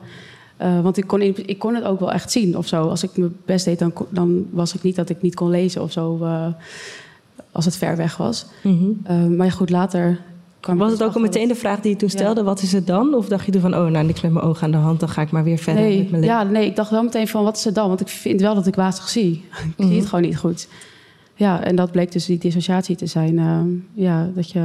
Eh, 0.56 0.81
want 0.81 0.96
ik 0.96 1.06
kon, 1.06 1.20
in- 1.22 1.46
ik 1.49 1.58
kon 1.58 1.75
het 1.75 1.84
ook 1.84 2.00
wel 2.00 2.12
echt 2.12 2.31
zien 2.31 2.56
of 2.56 2.66
zo. 2.66 2.88
Als 2.88 3.02
ik 3.02 3.16
mijn 3.16 3.37
best 3.44 3.64
deed, 3.64 3.78
dan, 3.78 3.93
dan 4.11 4.46
was 4.50 4.75
ik 4.75 4.82
niet 4.82 4.96
dat 4.96 5.08
ik 5.11 5.23
niet 5.23 5.34
kon 5.34 5.50
lezen 5.50 5.82
of 5.82 5.93
zo. 5.93 6.19
eh, 6.23 6.46
als 7.52 7.64
het 7.64 7.76
ver 7.76 7.96
weg 7.96 8.16
was. 8.16 8.46
mhm. 8.62 9.37
Maar 9.37 9.52
goed, 9.52 9.70
later 9.70 10.20
Was 10.60 10.92
het 10.92 11.02
ook 11.02 11.14
al 11.14 11.20
meteen 11.20 11.48
de 11.48 11.54
vraag 11.54 11.80
die 11.80 11.90
je 11.90 11.96
toen 11.96 12.08
Ja. 12.12 12.18
stelde? 12.18 12.42
Wat 12.42 12.62
is 12.62 12.72
het 12.72 12.86
dan? 12.86 13.14
Of 13.14 13.28
dacht 13.28 13.46
je 13.46 13.52
toen 13.52 13.60
van, 13.60 13.74
oh, 13.74 13.86
nou, 13.86 14.06
niks 14.06 14.20
met 14.20 14.32
mijn 14.32 14.44
ogen 14.44 14.62
aan 14.62 14.70
de 14.70 14.76
hand... 14.76 15.00
dan 15.00 15.08
ga 15.08 15.22
ik 15.22 15.30
maar 15.30 15.44
weer 15.44 15.58
verder 15.58 15.82
met 15.82 15.90
Nee, 15.92 15.98
mijn 16.10 16.20
leven? 16.20 16.26
ja, 16.36 16.42
nee, 16.42 16.66
ik 16.66 16.76
dacht 16.76 16.90
wel 16.90 17.02
meteen 17.02 17.28
van, 17.28 17.44
wat 17.44 17.56
is 17.56 17.64
het 17.64 17.74
dan? 17.74 17.88
Want 17.88 18.00
ik 18.00 18.08
vind 18.08 18.40
wel 18.40 18.54
dat 18.54 18.66
ik 18.66 18.74
wazig 18.74 19.08
zie. 19.08 19.32
ik 19.50 19.72
Mhm. 19.76 19.88
zie 19.88 19.98
het 19.98 20.08
gewoon 20.08 20.24
niet 20.24 20.38
goed. 20.38 20.68
Ja, 21.34 21.62
en 21.64 21.76
dat 21.76 21.90
bleek 21.90 22.12
dus 22.12 22.24
die 22.26 22.38
dissociatie 22.38 22.96
te 22.96 23.06
zijn. 23.06 23.38
eh, 23.38 23.60
ja, 24.04 24.30
dat 24.34 24.50
je... 24.50 24.58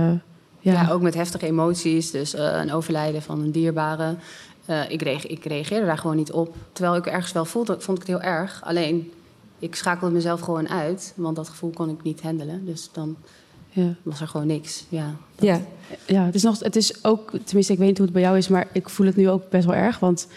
Ja. 0.59 0.71
Ja, 0.71 0.91
ook 0.91 1.01
met 1.01 1.13
heftige 1.13 1.45
emoties. 1.45 2.11
Dus 2.11 2.33
eh, 2.33 2.59
een 2.61 2.71
overlijden 2.71 3.21
van 3.21 3.39
een 3.41 3.51
dierbare. 3.51 4.15
Eh, 4.65 4.79
ik, 4.89 5.01
reage- 5.01 5.27
ik 5.27 5.45
reageerde 5.45 5.85
daar 5.85 5.97
gewoon 5.97 6.15
niet 6.15 6.31
op. 6.31 6.55
Terwijl 6.71 6.95
ik 6.95 7.05
ergens 7.05 7.31
wel 7.31 7.45
voelde, 7.45 7.75
vond 7.79 8.01
ik 8.01 8.07
het 8.07 8.17
heel 8.21 8.29
erg. 8.31 8.61
Alleen, 8.63 9.11
ik 9.59 9.75
schakelde 9.75 10.13
mezelf 10.13 10.39
gewoon 10.41 10.69
uit. 10.69 11.13
Want 11.15 11.35
dat 11.35 11.49
gevoel 11.49 11.69
kon 11.69 11.89
ik 11.89 12.03
niet 12.03 12.21
handelen. 12.21 12.65
Dus 12.65 12.89
dan 12.91 13.15
ja. 13.75 13.95
was 14.03 14.21
er 14.21 14.27
gewoon 14.27 14.47
niks. 14.47 14.85
Ja, 14.89 15.15
Ja, 15.39 15.61
Ja, 16.07 16.25
het 16.25 16.35
is, 16.35 16.43
nog, 16.43 16.59
het 16.59 16.75
is 16.75 17.03
ook, 17.03 17.31
tenminste, 17.43 17.73
ik 17.73 17.79
weet 17.79 17.87
niet 17.87 17.97
hoe 17.97 18.05
het 18.05 18.15
bij 18.15 18.23
jou 18.23 18.37
is, 18.37 18.47
maar 18.47 18.67
ik 18.71 18.89
voel 18.89 19.05
het 19.05 19.15
nu 19.15 19.29
ook 19.29 19.49
best 19.49 19.65
wel 19.65 19.75
erg. 19.75 19.99
Want 19.99 20.27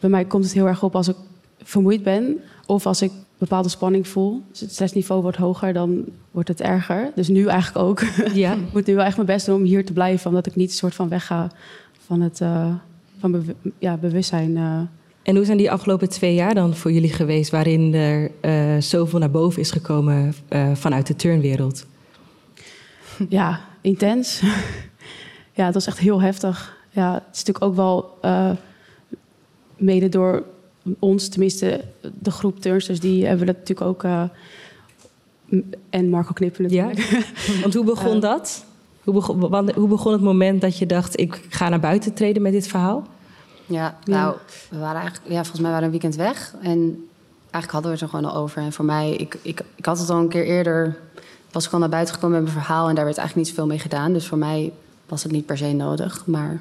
bij 0.00 0.10
mij 0.10 0.24
komt 0.24 0.44
het 0.44 0.52
heel 0.52 0.66
erg 0.66 0.82
op 0.82 0.96
als 0.96 1.08
ik 1.08 1.16
vermoeid 1.62 2.02
ben 2.02 2.40
of 2.66 2.86
als 2.86 3.02
ik 3.02 3.10
bepaalde 3.38 3.68
spanning 3.68 4.08
voel. 4.08 4.42
Dus 4.50 4.60
het 4.60 4.72
stressniveau 4.72 5.22
wordt 5.22 5.36
hoger, 5.36 5.72
dan 5.72 6.04
wordt 6.30 6.48
het 6.48 6.60
erger. 6.60 7.10
Dus 7.14 7.28
nu 7.28 7.46
eigenlijk 7.46 7.86
ook. 7.86 8.02
ja. 8.34 8.52
ik 8.66 8.72
moet 8.72 8.86
nu 8.86 8.94
wel 8.94 9.04
echt 9.04 9.16
mijn 9.16 9.28
best 9.28 9.46
doen 9.46 9.56
om 9.56 9.62
hier 9.62 9.84
te 9.84 9.92
blijven, 9.92 10.28
omdat 10.28 10.46
ik 10.46 10.56
niet 10.56 10.70
een 10.70 10.76
soort 10.76 10.94
van 10.94 11.08
wegga 11.08 11.50
van 12.06 12.20
het 12.20 12.40
eh, 12.40 12.74
van 13.18 13.44
ja, 13.78 13.96
bewustzijn. 13.96 14.56
eh. 14.56 14.80
En 15.22 15.36
hoe 15.36 15.44
zijn 15.44 15.56
die 15.56 15.70
afgelopen 15.70 16.08
twee 16.08 16.34
jaar 16.34 16.54
dan 16.54 16.74
voor 16.74 16.92
jullie 16.92 17.12
geweest... 17.12 17.50
waarin 17.50 17.94
er 17.94 18.30
eh, 18.40 18.80
zoveel 18.80 19.18
naar 19.18 19.30
boven 19.30 19.60
is 19.60 19.70
gekomen 19.70 20.34
vanuit 20.74 21.06
de 21.06 21.16
turnwereld? 21.16 21.86
ja, 23.28 23.60
intens. 23.80 24.40
ja, 25.58 25.64
het 25.64 25.74
was 25.74 25.86
echt 25.86 25.98
heel 25.98 26.20
heftig. 26.20 26.78
Ja, 26.90 27.12
het 27.14 27.22
is 27.36 27.44
natuurlijk 27.44 27.64
ook 27.64 27.74
wel 27.74 28.18
eh, 28.20 28.50
mede 29.76 30.08
door 30.08 30.44
ons, 30.98 31.28
tenminste 31.28 31.84
de 32.20 32.30
groep 32.30 32.60
turnsters, 32.60 33.00
die 33.00 33.26
hebben 33.26 33.46
dat 33.46 33.56
natuurlijk 33.56 33.86
ook. 33.88 34.04
eh, 34.04 34.22
en 35.90 36.08
Marco 36.10 36.32
Knippen 36.32 36.62
natuurlijk. 36.62 37.22
Want 37.62 37.74
hoe 37.74 37.84
begon 37.84 38.14
Eh. 38.14 38.20
dat? 38.20 38.64
Hoe 39.04 39.14
begon, 39.14 39.38
wanneer- 39.48 39.74
hoe 39.74 39.88
begon 39.88 40.12
het 40.12 40.20
moment 40.20 40.60
dat 40.60 40.78
je 40.78 40.86
dacht... 40.86 41.20
ik 41.20 41.46
ga 41.48 41.68
naar 41.68 41.80
buiten 41.80 42.14
treden 42.14 42.42
met 42.42 42.52
dit 42.52 42.66
verhaal? 42.66 43.06
Ja, 43.66 43.98
Ja. 44.04 44.14
nou, 44.22 44.36
we 44.70 44.78
waren 44.78 45.00
eigenlijk, 45.00 45.28
ja, 45.30 45.36
volgens 45.40 45.60
mij 45.60 45.70
waren 45.70 45.88
we 45.90 45.94
een 45.94 46.00
weekend 46.00 46.14
weg. 46.26 46.54
En 46.62 47.08
eigenlijk 47.40 47.72
hadden 47.72 47.82
we 47.82 47.96
het 47.96 48.00
er 48.00 48.08
gewoon 48.08 48.24
al 48.30 48.36
over. 48.42 48.62
En 48.62 48.72
voor 48.72 48.84
mij, 48.84 49.10
ik, 49.14 49.38
ik, 49.42 49.62
ik 49.74 49.84
had 49.84 49.98
het 49.98 50.10
al 50.10 50.18
een 50.18 50.28
keer 50.28 50.44
eerder, 50.44 50.96
was 51.52 51.72
al 51.72 51.78
naar 51.78 51.88
buiten 51.88 52.14
gekomen 52.14 52.42
met 52.42 52.52
mijn 52.52 52.64
verhaal. 52.64 52.88
En 52.88 52.94
daar 52.94 53.04
werd 53.04 53.16
eigenlijk 53.18 53.48
niet 53.48 53.56
zoveel 53.56 53.70
mee 53.70 53.78
gedaan. 53.78 54.12
Dus 54.12 54.26
voor 54.26 54.38
mij 54.38 54.72
was 55.08 55.22
het 55.22 55.32
niet 55.32 55.46
per 55.46 55.58
se 55.58 55.72
nodig. 55.72 56.26
Maar 56.26 56.60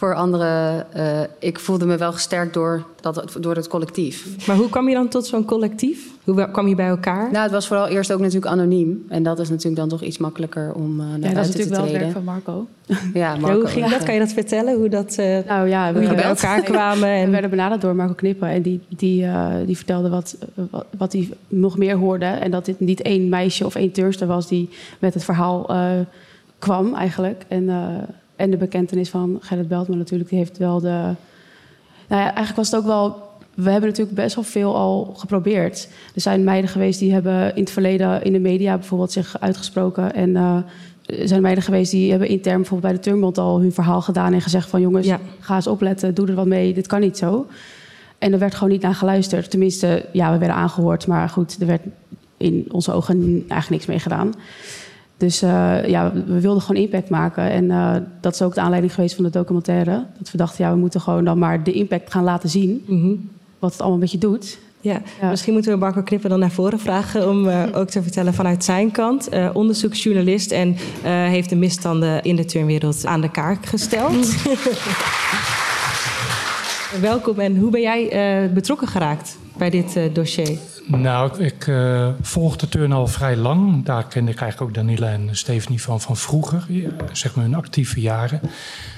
voor 0.00 0.14
anderen, 0.14 0.92
eh, 0.92 1.20
ik 1.38 1.58
voelde 1.58 1.86
me 1.86 1.96
wel 1.96 2.12
gesterkt 2.12 2.54
door, 2.54 2.84
dat, 3.00 3.36
door 3.40 3.54
het 3.54 3.68
collectief. 3.68 4.46
Maar 4.46 4.56
hoe 4.56 4.68
kwam 4.68 4.88
je 4.88 4.94
dan 4.94 5.08
tot 5.08 5.26
zo'n 5.26 5.44
collectief? 5.44 6.08
Hoe 6.24 6.34
wa- 6.34 6.44
kwam 6.46 6.68
je 6.68 6.74
bij 6.74 6.86
elkaar? 6.88 7.30
Nou, 7.30 7.42
het 7.42 7.52
was 7.52 7.66
vooral 7.66 7.86
eerst 7.88 8.12
ook 8.12 8.18
natuurlijk 8.20 8.46
anoniem. 8.52 9.04
En 9.08 9.22
dat 9.22 9.38
is 9.38 9.48
natuurlijk 9.48 9.76
dan 9.76 9.88
toch 9.88 10.02
iets 10.02 10.18
makkelijker 10.18 10.72
om 10.72 11.00
eh, 11.00 11.06
naar 11.06 11.18
Ja, 11.18 11.34
dat 11.34 11.44
is 11.46 11.50
te 11.50 11.58
natuurlijk 11.58 11.70
wel 11.70 11.80
het 11.82 11.90
werk 11.90 12.02
treden. 12.04 12.12
van 12.12 12.24
Marco. 12.24 12.66
Ja, 13.14 13.32
Ja, 13.32 13.36
Marco 13.36 13.58
hoe 13.60 13.66
ging 13.68 13.88
dat? 13.88 14.02
Kan 14.02 14.14
je 14.14 14.20
dat 14.20 14.32
vertellen? 14.32 14.74
Hoe, 14.76 14.88
dat, 14.88 15.14
eh, 15.18 15.38
Nou 15.46 15.68
ja, 15.68 15.92
hoe 15.92 16.00
jullie 16.00 16.16
bij 16.16 16.24
elkaar 16.24 16.62
kwamen? 16.72 17.00
We 17.00 17.06
En... 17.14 17.30
werden 17.30 17.50
benaderd 17.50 17.80
door 17.80 17.94
Marco 17.96 18.14
Knippen 18.14 18.48
en 18.48 18.62
die, 18.62 18.80
die, 18.88 19.24
eh, 19.24 19.46
die 19.66 19.76
vertelde 19.76 20.08
wat, 20.08 20.36
wat, 20.70 20.84
wat 20.98 21.12
hij 21.12 21.28
nog 21.48 21.78
meer 21.78 21.96
hoorde. 21.96 22.24
En 22.24 22.50
dat 22.50 22.64
dit 22.64 22.80
niet 22.80 23.02
één 23.02 23.28
meisje 23.28 23.66
of 23.66 23.74
één 23.74 23.92
turnster 23.92 24.26
was 24.26 24.48
die 24.48 24.68
met 24.98 25.14
het 25.14 25.24
verhaal 25.24 25.68
eh, 25.70 25.90
kwam 26.58 26.94
eigenlijk. 26.94 27.44
En, 27.48 27.68
eh, 27.68 27.76
en 28.40 28.50
de 28.50 28.56
bekentenis 28.56 29.10
van 29.10 29.38
Gerrit 29.40 29.68
Beltman 29.68 29.98
natuurlijk, 29.98 30.28
die 30.30 30.38
heeft 30.38 30.58
wel 30.58 30.80
de... 30.80 31.14
Nou 32.08 32.22
ja, 32.22 32.24
eigenlijk 32.24 32.56
was 32.56 32.70
het 32.70 32.80
ook 32.80 32.86
wel... 32.86 33.28
We 33.54 33.70
hebben 33.70 33.88
natuurlijk 33.88 34.16
best 34.16 34.34
wel 34.34 34.44
veel 34.44 34.76
al 34.76 35.14
geprobeerd. 35.16 35.88
Er 36.14 36.20
zijn 36.20 36.44
meiden 36.44 36.70
geweest 36.70 36.98
die 36.98 37.12
hebben 37.12 37.54
in 37.56 37.62
het 37.62 37.70
verleden 37.70 38.22
in 38.22 38.32
de 38.32 38.38
media 38.38 38.76
bijvoorbeeld 38.78 39.12
zich 39.12 39.40
uitgesproken. 39.40 40.14
En 40.14 40.36
eh, 40.36 40.56
er 41.20 41.28
zijn 41.28 41.42
meiden 41.42 41.64
geweest 41.64 41.90
die 41.90 42.10
hebben 42.10 42.28
intern 42.28 42.56
bijvoorbeeld 42.56 42.92
bij 42.92 43.02
de 43.02 43.08
Turnbond 43.08 43.38
al 43.38 43.60
hun 43.60 43.72
verhaal 43.72 44.02
gedaan 44.02 44.32
en 44.32 44.40
gezegd 44.40 44.68
van 44.68 44.80
jongens, 44.80 45.06
Ja. 45.06 45.20
ga 45.40 45.54
eens 45.54 45.66
opletten, 45.66 46.14
doe 46.14 46.28
er 46.28 46.34
wat 46.34 46.46
mee, 46.46 46.74
dit 46.74 46.86
kan 46.86 47.00
niet 47.00 47.18
zo. 47.18 47.46
En 48.18 48.32
er 48.32 48.38
werd 48.38 48.54
gewoon 48.54 48.72
niet 48.72 48.82
naar 48.82 48.94
geluisterd. 48.94 49.50
Tenminste, 49.50 50.06
ja, 50.12 50.32
we 50.32 50.38
werden 50.38 50.56
aangehoord, 50.56 51.06
maar 51.06 51.28
goed, 51.28 51.56
er 51.60 51.66
werd 51.66 51.82
in 52.36 52.66
onze 52.70 52.92
ogen 52.92 53.16
eigenlijk 53.48 53.68
niks 53.68 53.86
mee 53.86 53.98
gedaan. 53.98 54.34
Dus 55.20 55.42
eh, 55.42 55.88
ja, 55.88 56.12
we 56.26 56.40
wilden 56.40 56.62
gewoon 56.62 56.82
impact 56.82 57.08
maken. 57.08 57.50
En 57.50 57.70
eh, 57.70 57.96
dat 58.20 58.34
is 58.34 58.42
ook 58.42 58.54
de 58.54 58.60
aanleiding 58.60 58.94
geweest 58.94 59.14
van 59.14 59.24
de 59.24 59.30
documentaire. 59.30 60.04
Dat 60.18 60.30
we 60.30 60.38
dachten, 60.38 60.64
ja, 60.64 60.72
we 60.72 60.78
moeten 60.78 61.00
gewoon 61.00 61.24
dan 61.24 61.38
maar 61.38 61.62
de 61.62 61.72
impact 61.72 62.12
gaan 62.12 62.24
laten 62.24 62.48
zien. 62.48 62.84
Mhm. 62.86 63.14
Wat 63.58 63.72
het 63.72 63.80
allemaal 63.80 63.98
met 63.98 64.10
je 64.10 64.18
doet. 64.18 64.58
Ja, 64.80 65.02
misschien 65.22 65.52
moeten 65.52 65.72
we 65.72 65.78
Marco 65.78 66.02
Knippen 66.02 66.30
dan 66.30 66.38
naar 66.38 66.50
voren 66.50 66.78
vragen 66.78 67.28
om 67.28 67.46
uh, 67.46 67.62
ook 67.78 67.88
te 67.88 68.02
vertellen 68.02 68.34
vanuit 68.34 68.64
zijn 68.64 68.90
kant. 68.90 69.34
Uh, 69.34 69.50
onderzoeksjournalist 69.52 70.50
en 70.50 70.68
uh, 70.68 70.76
heeft 71.04 71.48
de 71.48 71.56
misstanden 71.56 72.22
in 72.22 72.36
de 72.36 72.44
turnwereld 72.44 73.06
aan 73.06 73.20
de 73.20 73.30
kaart 73.30 73.66
gesteld. 73.66 74.34
Welkom 77.00 77.38
en 77.38 77.56
hoe 77.56 77.70
ben 77.70 77.80
jij 77.80 78.50
betrokken 78.54 78.88
geraakt 78.88 79.38
bij 79.56 79.70
dit 79.70 79.98
dossier? 80.12 80.58
Nou, 80.98 81.42
ik 81.42 81.66
uh, 81.66 82.08
volg 82.20 82.56
de 82.56 82.68
turn 82.68 82.92
al 82.92 83.06
vrij 83.06 83.36
lang. 83.36 83.84
Daar 83.84 84.06
kende 84.06 84.30
ik 84.30 84.40
eigenlijk 84.40 84.70
ook 84.70 84.76
Daniela 84.76 85.08
en 85.08 85.28
Stephanie 85.32 85.82
van, 85.82 86.00
van 86.00 86.16
vroeger, 86.16 86.66
zeg 87.12 87.34
maar 87.34 87.44
hun 87.44 87.54
actieve 87.54 88.00
jaren. 88.00 88.40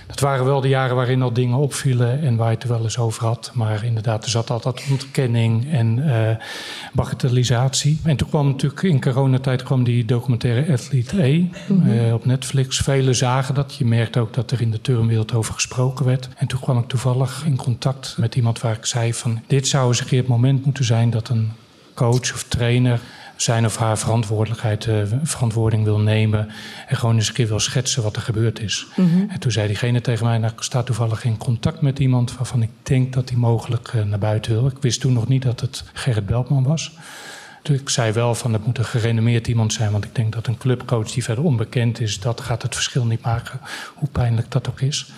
Dat 0.06 0.20
waren 0.20 0.44
wel 0.44 0.60
de 0.60 0.68
jaren 0.68 0.96
waarin 0.96 1.22
al 1.22 1.32
dingen 1.32 1.56
opvielen 1.56 2.20
en 2.20 2.36
waar 2.36 2.48
je 2.48 2.54
het 2.54 2.62
er 2.62 2.68
wel 2.68 2.82
eens 2.82 2.98
over 2.98 3.26
had. 3.26 3.50
Maar 3.54 3.84
inderdaad, 3.84 4.24
er 4.24 4.30
zat 4.30 4.50
altijd 4.50 4.84
ontkenning 4.90 5.70
en 5.70 5.98
uh, 5.98 6.28
bagatellisatie. 6.92 8.00
En 8.04 8.16
toen 8.16 8.28
kwam 8.28 8.46
natuurlijk 8.46 8.82
in 8.82 9.00
coronatijd 9.00 9.62
kwam 9.62 9.84
die 9.84 10.04
documentaire 10.04 10.72
Athlete 10.72 11.22
A 11.22 11.26
mm 11.26 11.82
-hmm. 11.82 12.12
op 12.12 12.24
Netflix. 12.24 12.78
Velen 12.78 13.14
zagen 13.14 13.54
dat. 13.54 13.74
Je 13.74 13.84
merkte 13.84 14.20
ook 14.20 14.34
dat 14.34 14.50
er 14.50 14.60
in 14.60 14.70
de 14.70 14.80
turnwereld 14.80 15.34
over 15.34 15.54
gesproken 15.54 16.04
werd. 16.04 16.28
En 16.36 16.46
toen 16.46 16.60
kwam 16.60 16.78
ik 16.78 16.88
toevallig 16.88 17.42
in 17.46 17.56
contact 17.56 18.14
met 18.18 18.34
iemand 18.34 18.60
waar 18.60 18.76
ik 18.76 18.86
zei 18.86 19.14
van... 19.14 19.40
dit 19.46 19.68
zou 19.68 19.88
eens 19.88 20.00
een 20.00 20.06
keer 20.06 20.18
het 20.18 20.28
moment 20.28 20.64
moeten 20.64 20.84
zijn 20.84 21.10
dat 21.10 21.28
een 21.28 21.52
coach 21.94 22.32
of 22.32 22.44
trainer 22.48 23.00
zijn 23.42 23.64
of 23.64 23.76
haar 23.76 23.98
verantwoordelijkheid, 23.98 24.86
uh, 24.86 25.02
verantwoording 25.22 25.84
wil 25.84 25.98
nemen. 25.98 26.48
En 26.86 26.96
gewoon 26.96 27.14
eens 27.14 27.28
een 27.28 27.34
keer 27.34 27.48
wil 27.48 27.60
schetsen 27.60 28.02
wat 28.02 28.16
er 28.16 28.22
gebeurd 28.22 28.60
is. 28.60 28.86
Mm-hmm. 28.96 29.30
En 29.30 29.40
toen 29.40 29.52
zei 29.52 29.66
diegene 29.66 30.00
tegen 30.00 30.26
mij: 30.26 30.38
Nou, 30.38 30.52
ik 30.52 30.62
sta 30.62 30.82
toevallig 30.82 31.24
in 31.24 31.38
contact 31.38 31.80
met 31.80 31.98
iemand 31.98 32.36
waarvan 32.36 32.62
ik 32.62 32.70
denk 32.82 33.12
dat 33.12 33.28
hij 33.28 33.38
mogelijk 33.38 33.92
uh, 33.92 34.02
naar 34.02 34.18
buiten 34.18 34.52
wil. 34.52 34.66
Ik 34.66 34.76
wist 34.80 35.00
toen 35.00 35.12
nog 35.12 35.28
niet 35.28 35.42
dat 35.42 35.60
het 35.60 35.84
Gerrit 35.92 36.26
Beltman 36.26 36.62
was. 36.62 36.92
Dus 37.62 37.80
ik 37.80 37.88
zei 37.88 38.12
wel 38.12 38.34
van 38.34 38.52
het 38.52 38.66
moet 38.66 38.78
een 38.78 38.84
gerenommeerd 38.84 39.48
iemand 39.48 39.72
zijn, 39.72 39.92
want 39.92 40.04
ik 40.04 40.14
denk 40.14 40.32
dat 40.32 40.46
een 40.46 40.58
clubcoach 40.58 41.10
die 41.10 41.24
verder 41.24 41.44
onbekend 41.44 42.00
is, 42.00 42.20
dat 42.20 42.40
gaat 42.40 42.62
het 42.62 42.74
verschil 42.74 43.04
niet 43.04 43.22
maken, 43.22 43.60
hoe 43.94 44.08
pijnlijk 44.08 44.50
dat 44.50 44.68
ook 44.68 44.80
is. 44.80 45.12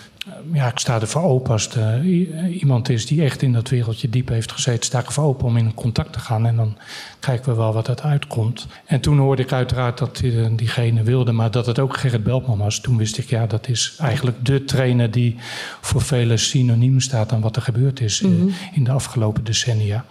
Ja, 0.53 0.67
ik 0.67 0.79
sta 0.79 1.01
ervoor 1.01 1.21
open 1.21 1.51
als 1.51 1.75
er 1.75 2.03
iemand 2.49 2.89
is 2.89 3.05
die 3.05 3.23
echt 3.23 3.41
in 3.41 3.53
dat 3.53 3.69
wereldje 3.69 4.09
diep 4.09 4.27
heeft 4.27 4.51
gezeten. 4.51 4.83
Sta 4.83 4.99
ik 4.99 5.05
ervoor 5.05 5.23
open 5.23 5.45
om 5.45 5.57
in 5.57 5.73
contact 5.73 6.13
te 6.13 6.19
gaan 6.19 6.45
en 6.45 6.55
dan 6.55 6.77
kijken 7.19 7.51
we 7.51 7.57
wel 7.57 7.73
wat 7.73 7.87
het 7.87 8.01
uitkomt. 8.01 8.67
En 8.85 8.99
toen 8.99 9.17
hoorde 9.17 9.41
ik 9.41 9.51
uiteraard 9.51 9.97
dat 9.97 10.21
diegene 10.55 11.03
wilde, 11.03 11.31
maar 11.31 11.51
dat 11.51 11.65
het 11.65 11.79
ook 11.79 11.97
Gerrit 11.97 12.23
Beltman 12.23 12.57
was. 12.57 12.79
Toen 12.79 12.97
wist 12.97 13.17
ik, 13.17 13.29
ja, 13.29 13.45
dat 13.47 13.67
is 13.67 13.95
eigenlijk 13.99 14.45
de 14.45 14.63
trainer 14.63 15.11
die 15.11 15.35
voor 15.81 16.01
velen 16.01 16.39
synoniem 16.39 16.99
staat 16.99 17.31
aan 17.31 17.41
wat 17.41 17.55
er 17.55 17.61
gebeurd 17.61 17.99
is 17.99 18.21
mm 18.21 18.53
in 18.73 18.83
de 18.83 18.91
afgelopen 18.91 19.43
decennia. 19.43 20.05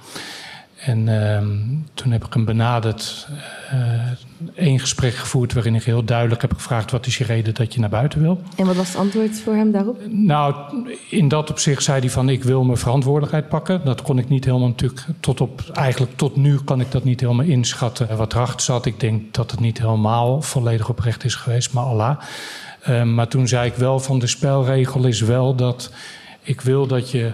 En 0.84 1.06
uh, 1.06 1.38
toen 1.94 2.12
heb 2.12 2.24
ik 2.24 2.32
hem 2.32 2.44
benaderd, 2.44 3.28
uh, 3.72 4.02
één 4.54 4.80
gesprek 4.80 5.14
gevoerd 5.14 5.52
waarin 5.52 5.74
ik 5.74 5.82
heel 5.82 6.04
duidelijk 6.04 6.40
heb 6.40 6.52
gevraagd: 6.52 6.90
wat 6.90 7.06
is 7.06 7.18
je 7.18 7.24
reden 7.24 7.54
dat 7.54 7.74
je 7.74 7.80
naar 7.80 7.88
buiten 7.88 8.20
wil? 8.20 8.40
En 8.56 8.66
wat 8.66 8.76
was 8.76 8.88
het 8.88 8.96
antwoord 8.96 9.40
voor 9.40 9.54
hem 9.54 9.72
daarop? 9.72 10.00
Nou, 10.08 10.54
in 11.10 11.28
dat 11.28 11.50
opzicht 11.50 11.82
zei 11.82 12.00
hij 12.00 12.10
van: 12.10 12.28
ik 12.28 12.44
wil 12.44 12.64
mijn 12.64 12.78
verantwoordelijkheid 12.78 13.48
pakken. 13.48 13.80
Dat 13.84 14.02
kon 14.02 14.18
ik 14.18 14.28
niet 14.28 14.44
helemaal 14.44 14.68
natuurlijk 14.68 15.06
tot 15.20 15.40
op, 15.40 15.62
eigenlijk 15.72 16.16
tot 16.16 16.36
nu 16.36 16.58
kan 16.58 16.80
ik 16.80 16.90
dat 16.90 17.04
niet 17.04 17.20
helemaal 17.20 17.46
inschatten 17.46 18.16
wat 18.16 18.32
erachter 18.32 18.60
zat. 18.60 18.86
Ik 18.86 19.00
denk 19.00 19.34
dat 19.34 19.50
het 19.50 19.60
niet 19.60 19.78
helemaal 19.78 20.42
volledig 20.42 20.88
oprecht 20.88 21.24
is 21.24 21.34
geweest, 21.34 21.72
maar 21.72 21.84
Allah. 21.84 22.20
Uh, 22.88 23.02
maar 23.02 23.28
toen 23.28 23.48
zei 23.48 23.68
ik 23.68 23.74
wel 23.74 24.00
van 24.00 24.18
de 24.18 24.26
spelregel 24.26 25.04
is 25.04 25.20
wel 25.20 25.54
dat 25.54 25.90
ik 26.42 26.60
wil 26.60 26.86
dat 26.86 27.10
je 27.10 27.32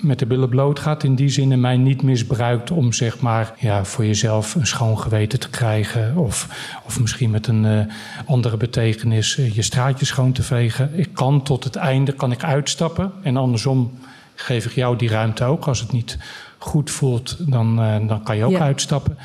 met 0.00 0.18
de 0.18 0.26
billen 0.26 0.48
bloot 0.48 0.78
gaat. 0.78 1.02
In 1.02 1.14
die 1.14 1.28
zin 1.28 1.52
en 1.52 1.60
mij 1.60 1.76
niet 1.76 2.02
misbruikt 2.02 2.70
om 2.70 2.92
zeg 2.92 3.20
maar 3.20 3.54
ja, 3.58 3.84
voor 3.84 4.06
jezelf 4.06 4.54
een 4.54 4.66
schoon 4.66 4.98
geweten 4.98 5.40
te 5.40 5.50
krijgen. 5.50 6.16
Of, 6.16 6.48
of 6.86 7.00
misschien 7.00 7.30
met 7.30 7.46
een 7.46 7.64
uh, 7.64 7.80
andere 8.26 8.56
betekenis 8.56 9.36
uh, 9.36 9.54
je 9.54 9.62
straatje 9.62 10.06
schoon 10.06 10.32
te 10.32 10.42
vegen. 10.42 10.90
Ik 10.98 11.08
kan 11.12 11.42
tot 11.42 11.64
het 11.64 11.76
einde 11.76 12.12
kan 12.12 12.32
ik 12.32 12.44
uitstappen. 12.44 13.12
En 13.22 13.36
andersom 13.36 13.98
geef 14.34 14.64
ik 14.64 14.72
jou 14.72 14.96
die 14.96 15.08
ruimte 15.08 15.44
ook. 15.44 15.66
Als 15.66 15.80
het 15.80 15.92
niet 15.92 16.18
goed 16.58 16.90
voelt, 16.90 17.36
dan, 17.38 17.82
uh, 17.82 18.08
dan 18.08 18.22
kan 18.22 18.36
je 18.36 18.44
ook 18.44 18.50
ja. 18.50 18.58
uitstappen. 18.58 19.18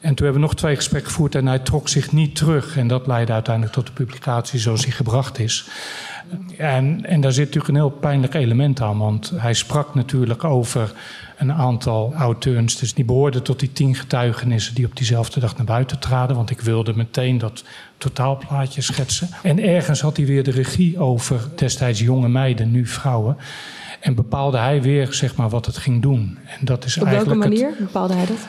En 0.00 0.14
toen 0.14 0.24
hebben 0.24 0.42
we 0.42 0.48
nog 0.48 0.56
twee 0.56 0.76
gesprekken 0.76 1.10
gevoerd 1.10 1.34
en 1.34 1.46
hij 1.46 1.58
trok 1.58 1.88
zich 1.88 2.12
niet 2.12 2.36
terug. 2.36 2.76
En 2.76 2.88
dat 2.88 3.06
leidde 3.06 3.32
uiteindelijk 3.32 3.74
tot 3.74 3.86
de 3.86 3.92
publicatie 3.92 4.58
zoals 4.58 4.82
die 4.82 4.92
gebracht 4.92 5.38
is. 5.38 5.68
En, 6.58 7.06
en 7.06 7.20
daar 7.20 7.32
zit 7.32 7.44
natuurlijk 7.44 7.68
een 7.68 7.80
heel 7.80 7.90
pijnlijk 7.90 8.34
element 8.34 8.80
aan, 8.80 8.98
want 8.98 9.32
hij 9.36 9.54
sprak 9.54 9.94
natuurlijk 9.94 10.44
over 10.44 10.92
een 11.36 11.52
aantal 11.52 12.14
oud-turnsters. 12.14 12.94
Die 12.94 13.04
behoorden 13.04 13.42
tot 13.42 13.60
die 13.60 13.72
tien 13.72 13.94
getuigenissen 13.94 14.74
die 14.74 14.86
op 14.86 14.96
diezelfde 14.96 15.40
dag 15.40 15.56
naar 15.56 15.66
buiten 15.66 15.98
traden. 15.98 16.36
Want 16.36 16.50
ik 16.50 16.60
wilde 16.60 16.92
meteen 16.96 17.38
dat 17.38 17.64
totaalplaatje 17.98 18.80
schetsen. 18.80 19.28
En 19.42 19.62
ergens 19.62 20.00
had 20.00 20.16
hij 20.16 20.26
weer 20.26 20.44
de 20.44 20.50
regie 20.50 20.98
over 20.98 21.48
destijds 21.56 22.00
jonge 22.00 22.28
meiden, 22.28 22.70
nu 22.70 22.86
vrouwen. 22.86 23.36
En 24.00 24.14
bepaalde 24.14 24.58
hij 24.58 24.82
weer 24.82 25.12
zeg 25.12 25.36
maar, 25.36 25.48
wat 25.48 25.66
het 25.66 25.76
ging 25.76 26.02
doen. 26.02 26.38
En 26.58 26.64
dat 26.64 26.84
is 26.84 26.98
op 26.98 27.08
welke 27.08 27.34
manier 27.34 27.66
het, 27.68 27.78
bepaalde 27.78 28.14
hij 28.14 28.26
dat? 28.26 28.48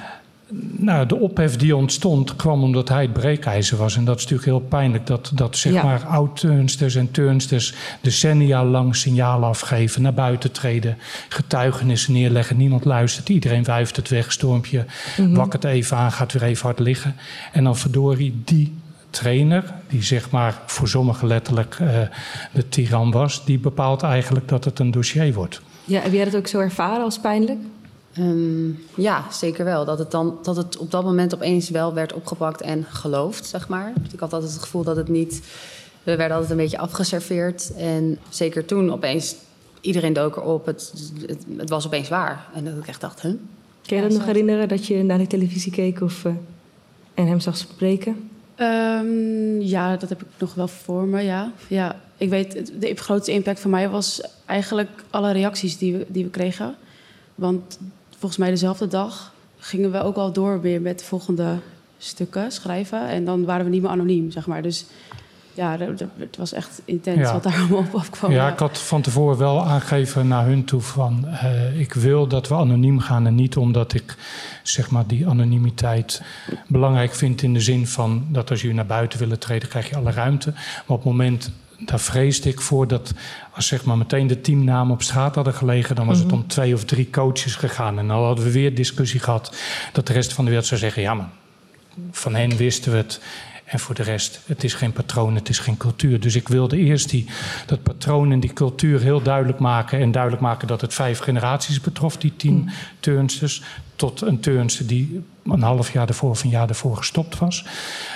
Nou, 0.77 1.05
de 1.05 1.15
ophef 1.15 1.55
die 1.55 1.75
ontstond 1.75 2.35
kwam 2.35 2.63
omdat 2.63 2.89
hij 2.89 3.01
het 3.01 3.13
breekijzer 3.13 3.77
was. 3.77 3.95
En 3.95 4.05
dat 4.05 4.15
is 4.15 4.21
natuurlijk 4.21 4.50
heel 4.50 4.67
pijnlijk 4.67 5.07
dat, 5.07 5.31
dat 5.33 5.57
zeg 5.57 5.74
ja. 5.74 5.83
maar 5.83 6.05
oud-turnsters 6.05 6.95
en 6.95 7.12
turnsters 7.12 7.74
decennia 8.01 8.65
lang 8.65 8.95
signalen 8.95 9.50
afgeven, 9.50 10.01
naar 10.01 10.13
buiten 10.13 10.51
treden, 10.51 10.97
getuigenissen 11.29 12.13
neerleggen. 12.13 12.57
Niemand 12.57 12.85
luistert, 12.85 13.29
iedereen 13.29 13.63
wuift 13.63 13.95
het 13.95 14.09
weg, 14.09 14.31
stormpje, 14.31 14.85
mm-hmm. 15.17 15.35
wakkert 15.35 15.63
even 15.63 15.97
aan, 15.97 16.12
gaat 16.12 16.33
weer 16.33 16.43
even 16.43 16.65
hard 16.65 16.79
liggen. 16.79 17.15
En 17.51 17.63
dan 17.63 17.77
verdorie 17.77 18.41
die 18.45 18.74
trainer, 19.09 19.74
die 19.89 20.03
zeg 20.03 20.29
maar 20.29 20.62
voor 20.65 20.88
sommigen 20.88 21.27
letterlijk 21.27 21.77
uh, 21.81 21.88
de 22.53 22.69
tiran 22.69 23.12
was, 23.12 23.45
die 23.45 23.59
bepaalt 23.59 24.01
eigenlijk 24.03 24.47
dat 24.47 24.65
het 24.65 24.79
een 24.79 24.91
dossier 24.91 25.33
wordt. 25.33 25.62
Ja, 25.83 26.01
heb 26.01 26.13
jij 26.13 26.25
dat 26.25 26.35
ook 26.35 26.47
zo 26.47 26.59
ervaren 26.59 27.03
als 27.03 27.19
pijnlijk? 27.19 27.59
Um, 28.19 28.84
ja, 28.95 29.25
zeker 29.31 29.65
wel. 29.65 29.86
Dat 29.86 30.00
het, 30.00 30.12
dan, 30.12 30.38
dat 30.43 30.55
het 30.55 30.77
op 30.77 30.91
dat 30.91 31.03
moment 31.03 31.36
opeens 31.36 31.69
wel 31.69 31.93
werd 31.93 32.13
opgepakt 32.13 32.62
en 32.62 32.84
geloofd, 32.84 33.45
zeg 33.45 33.67
maar. 33.67 33.93
Ik 34.13 34.19
had 34.19 34.34
altijd 34.34 34.51
het 34.51 34.62
gevoel 34.62 34.84
dat 34.84 34.95
het 34.95 35.07
niet... 35.07 35.41
We 36.03 36.15
werden 36.15 36.34
altijd 36.38 36.51
een 36.51 36.63
beetje 36.63 36.77
afgeserveerd. 36.77 37.74
En 37.75 38.19
zeker 38.29 38.65
toen 38.65 38.91
opeens, 38.91 39.36
iedereen 39.81 40.13
dook 40.13 40.36
erop. 40.36 40.65
Het, 40.65 40.93
het, 41.25 41.45
het 41.57 41.69
was 41.69 41.86
opeens 41.86 42.10
waar. 42.10 42.48
En 42.53 42.65
dat 42.65 42.77
ik 42.77 42.88
echt 42.88 43.01
dacht, 43.01 43.22
huh? 43.22 43.34
Kun 43.86 43.95
je 43.95 44.01
dat 44.01 44.12
ja, 44.12 44.17
nog 44.17 44.27
herinneren, 44.27 44.67
dat 44.67 44.86
je 44.86 45.03
naar 45.03 45.17
de 45.17 45.27
televisie 45.27 45.72
keek 45.72 46.01
of, 46.01 46.24
uh, 46.24 46.34
en 47.13 47.27
hem 47.27 47.39
zag 47.39 47.57
spreken? 47.57 48.29
Um, 48.60 49.62
ja, 49.62 49.98
dat 49.98 50.10
heb 50.10 50.22
ik 50.22 50.27
nog 50.38 50.53
wel 50.53 50.67
voor 50.67 51.05
me, 51.05 51.22
ja. 51.22 51.51
ja 51.67 52.01
ik 52.17 52.29
weet, 52.29 52.72
de 52.79 52.95
grootste 52.95 53.31
impact 53.31 53.60
van 53.60 53.72
mij 53.72 53.89
was 53.89 54.22
eigenlijk 54.45 54.89
alle 55.10 55.31
reacties 55.31 55.77
die 55.77 55.93
we, 55.93 56.05
die 56.07 56.24
we 56.24 56.29
kregen. 56.29 56.75
Want 57.36 57.79
volgens 58.17 58.38
mij 58.38 58.50
dezelfde 58.50 58.88
dag 58.88 59.34
gingen 59.57 59.91
we 59.91 60.03
ook 60.03 60.15
al 60.15 60.31
door 60.31 60.62
weer 60.62 60.81
met 60.81 61.00
de 61.00 61.05
volgende 61.05 61.57
stukken 61.98 62.51
schrijven. 62.51 63.07
En 63.07 63.25
dan 63.25 63.45
waren 63.45 63.65
we 63.65 63.72
niet 63.72 63.81
meer 63.81 63.91
anoniem, 63.91 64.31
zeg 64.31 64.48
maar. 64.48 64.62
Dus 64.62 64.86
ja, 65.53 65.77
het 66.17 66.38
was 66.38 66.53
echt 66.53 66.81
intens 66.86 67.19
ja. 67.19 67.34
wat 67.34 67.43
daar 67.43 67.57
allemaal 67.60 67.77
op 67.77 67.93
afkwam. 67.93 68.31
Ja, 68.31 68.51
ik 68.51 68.60
had 68.60 68.79
van 68.79 69.01
tevoren 69.01 69.38
wel 69.38 69.65
aangegeven 69.65 70.27
naar 70.27 70.45
hun 70.45 70.65
toe 70.65 70.81
van... 70.81 71.25
Uh, 71.27 71.79
ik 71.79 71.93
wil 71.93 72.27
dat 72.27 72.48
we 72.48 72.55
anoniem 72.55 73.00
gaan 73.00 73.27
en 73.27 73.36
niet 73.36 73.57
omdat 73.57 73.93
ik 73.93 74.15
zeg 74.63 74.89
maar, 74.89 75.07
die 75.07 75.27
anonimiteit 75.27 76.22
belangrijk 76.67 77.13
vind... 77.13 77.41
in 77.41 77.53
de 77.53 77.60
zin 77.60 77.88
van 77.88 78.25
dat 78.29 78.50
als 78.50 78.62
jullie 78.62 78.75
naar 78.75 78.86
buiten 78.86 79.19
willen 79.19 79.39
treden, 79.39 79.69
krijg 79.69 79.89
je 79.89 79.95
alle 79.95 80.12
ruimte. 80.12 80.51
Maar 80.51 80.84
op 80.86 81.03
het 81.03 81.05
moment 81.05 81.51
daar 81.79 82.00
vreesde 82.00 82.50
ik 82.50 82.62
voor 82.62 82.88
dat 82.88 83.13
als 83.51 83.67
zeg 83.67 83.86
maar 83.86 83.98
meteen 83.98 84.27
de 84.27 84.41
teamnamen 84.41 84.94
op 84.94 85.01
straat 85.01 85.36
hadden 85.36 85.53
gelegen, 85.53 85.96
dan 85.96 86.05
was 86.08 86.15
mm-hmm. 86.15 86.32
het 86.32 86.41
om 86.41 86.48
twee 86.48 86.74
of 86.74 86.84
drie 86.84 87.10
coaches 87.10 87.55
gegaan. 87.55 88.00
En 88.00 88.08
dan 88.08 88.24
hadden 88.24 88.46
we 88.46 88.51
weer 88.51 88.75
discussie 88.75 89.20
gehad 89.20 89.55
dat 89.94 90.08
de 90.08 90.13
rest 90.13 90.34
van 90.34 90.44
de 90.44 90.50
wereld 90.50 90.70
zou 90.70 90.79
zeggen: 90.79 91.01
ja, 91.01 91.13
maar 91.13 91.29
van 92.12 92.36
hen 92.36 92.58
wisten 92.58 92.91
we 92.91 92.98
het. 92.98 93.22
En 93.65 93.79
voor 93.79 93.95
de 93.95 94.03
rest, 94.03 94.39
het 94.45 94.63
is 94.63 94.74
geen 94.74 94.91
patroon, 94.91 95.36
het 95.36 95.50
is 95.50 95.60
geen 95.60 95.77
cultuur. 95.77 96.19
Dus 96.19 96.36
ik 96.36 96.48
wilde 96.48 96.77
eerst 96.77 97.10
die, 97.10 97.25
dat 97.65 97.84
patroon 97.84 98.31
en 98.31 98.39
die 98.39 98.53
cultuur 98.53 99.01
heel 99.01 99.22
duidelijk 99.22 99.60
maken. 99.60 100.00
En 100.00 100.12
duidelijk 100.12 100.41
maken 100.41 100.67
dat 100.67 100.81
het 100.81 100.93
vijf 100.93 101.19
generaties 101.19 101.81
betrof, 101.81 102.17
die 102.17 102.34
tien 102.36 102.55
mm. 102.55 102.69
turnsters. 103.00 103.63
Tot 103.95 104.22
een 104.22 104.39
turnster 104.39 104.88
die 104.88 105.22
een 105.43 105.62
half 105.62 105.93
jaar 105.93 106.07
ervoor 106.07 106.29
of 106.29 106.43
een 106.43 106.50
jaar 106.50 106.69
ervoor 106.69 106.98
gestopt 106.98 107.39
was. 107.39 107.65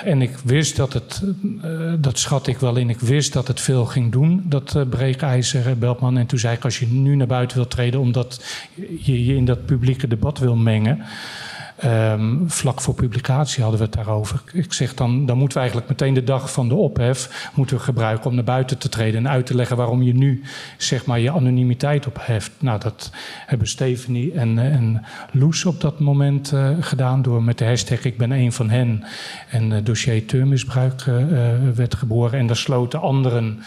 En 0.03 0.21
ik 0.21 0.37
wist 0.43 0.75
dat 0.75 0.93
het, 0.93 1.23
uh, 1.43 1.93
dat 1.99 2.19
schat 2.19 2.47
ik 2.47 2.57
wel 2.57 2.75
in, 2.75 2.89
ik 2.89 2.99
wist 2.99 3.33
dat 3.33 3.47
het 3.47 3.61
veel 3.61 3.85
ging 3.85 4.11
doen, 4.11 4.43
dat 4.45 4.75
uh, 4.75 4.83
breekijzer, 4.89 5.77
Beltman. 5.77 6.17
En 6.17 6.25
toen 6.25 6.39
zei 6.39 6.55
ik, 6.55 6.63
als 6.63 6.79
je 6.79 6.87
nu 6.87 7.15
naar 7.15 7.27
buiten 7.27 7.57
wilt 7.57 7.71
treden 7.71 7.99
omdat 7.99 8.43
je 8.99 9.25
je 9.25 9.35
in 9.35 9.45
dat 9.45 9.65
publieke 9.65 10.07
debat 10.07 10.39
wil 10.39 10.55
mengen 10.55 11.05
Ehm, 11.79 12.47
vlak 12.47 12.81
voor 12.81 12.93
publicatie 12.93 13.61
hadden 13.61 13.79
we 13.79 13.85
het 13.85 13.95
daarover. 13.95 14.41
Ik 14.53 14.73
zeg 14.73 14.93
dan, 14.93 15.25
dan 15.25 15.37
moeten 15.37 15.57
we 15.57 15.63
eigenlijk 15.63 15.89
meteen 15.89 16.13
de 16.13 16.23
dag 16.23 16.51
van 16.51 16.67
de 16.67 16.75
ophef 16.75 17.49
moeten 17.53 17.77
we 17.77 17.83
gebruiken 17.83 18.29
om 18.29 18.35
naar 18.35 18.43
buiten 18.43 18.77
te 18.77 18.89
treden 18.89 19.25
en 19.25 19.31
uit 19.31 19.45
te 19.45 19.55
leggen 19.55 19.77
waarom 19.77 20.01
je 20.01 20.13
nu 20.13 20.43
zeg 20.77 21.05
maar 21.05 21.19
je 21.19 21.31
anonimiteit 21.31 22.07
opheft. 22.07 22.51
Nou, 22.59 22.79
dat 22.79 23.11
hebben 23.45 23.67
Stephanie 23.67 24.33
en, 24.33 24.59
en 24.59 25.05
Loes 25.31 25.65
op 25.65 25.81
dat 25.81 25.99
moment 25.99 26.51
uh, 26.51 26.69
gedaan 26.79 27.21
door 27.21 27.43
met 27.43 27.57
de 27.57 27.65
hashtag 27.65 28.03
ik 28.03 28.17
ben 28.17 28.31
een 28.31 28.53
van 28.53 28.69
hen 28.69 29.03
en 29.49 29.71
uh, 29.71 29.77
dossier 29.83 30.25
termisbruik 30.25 31.05
uh, 31.05 31.15
werd 31.75 31.95
geboren 31.95 32.39
en 32.39 32.47
daar 32.47 32.55
sloten 32.55 33.01
anderen 33.01 33.59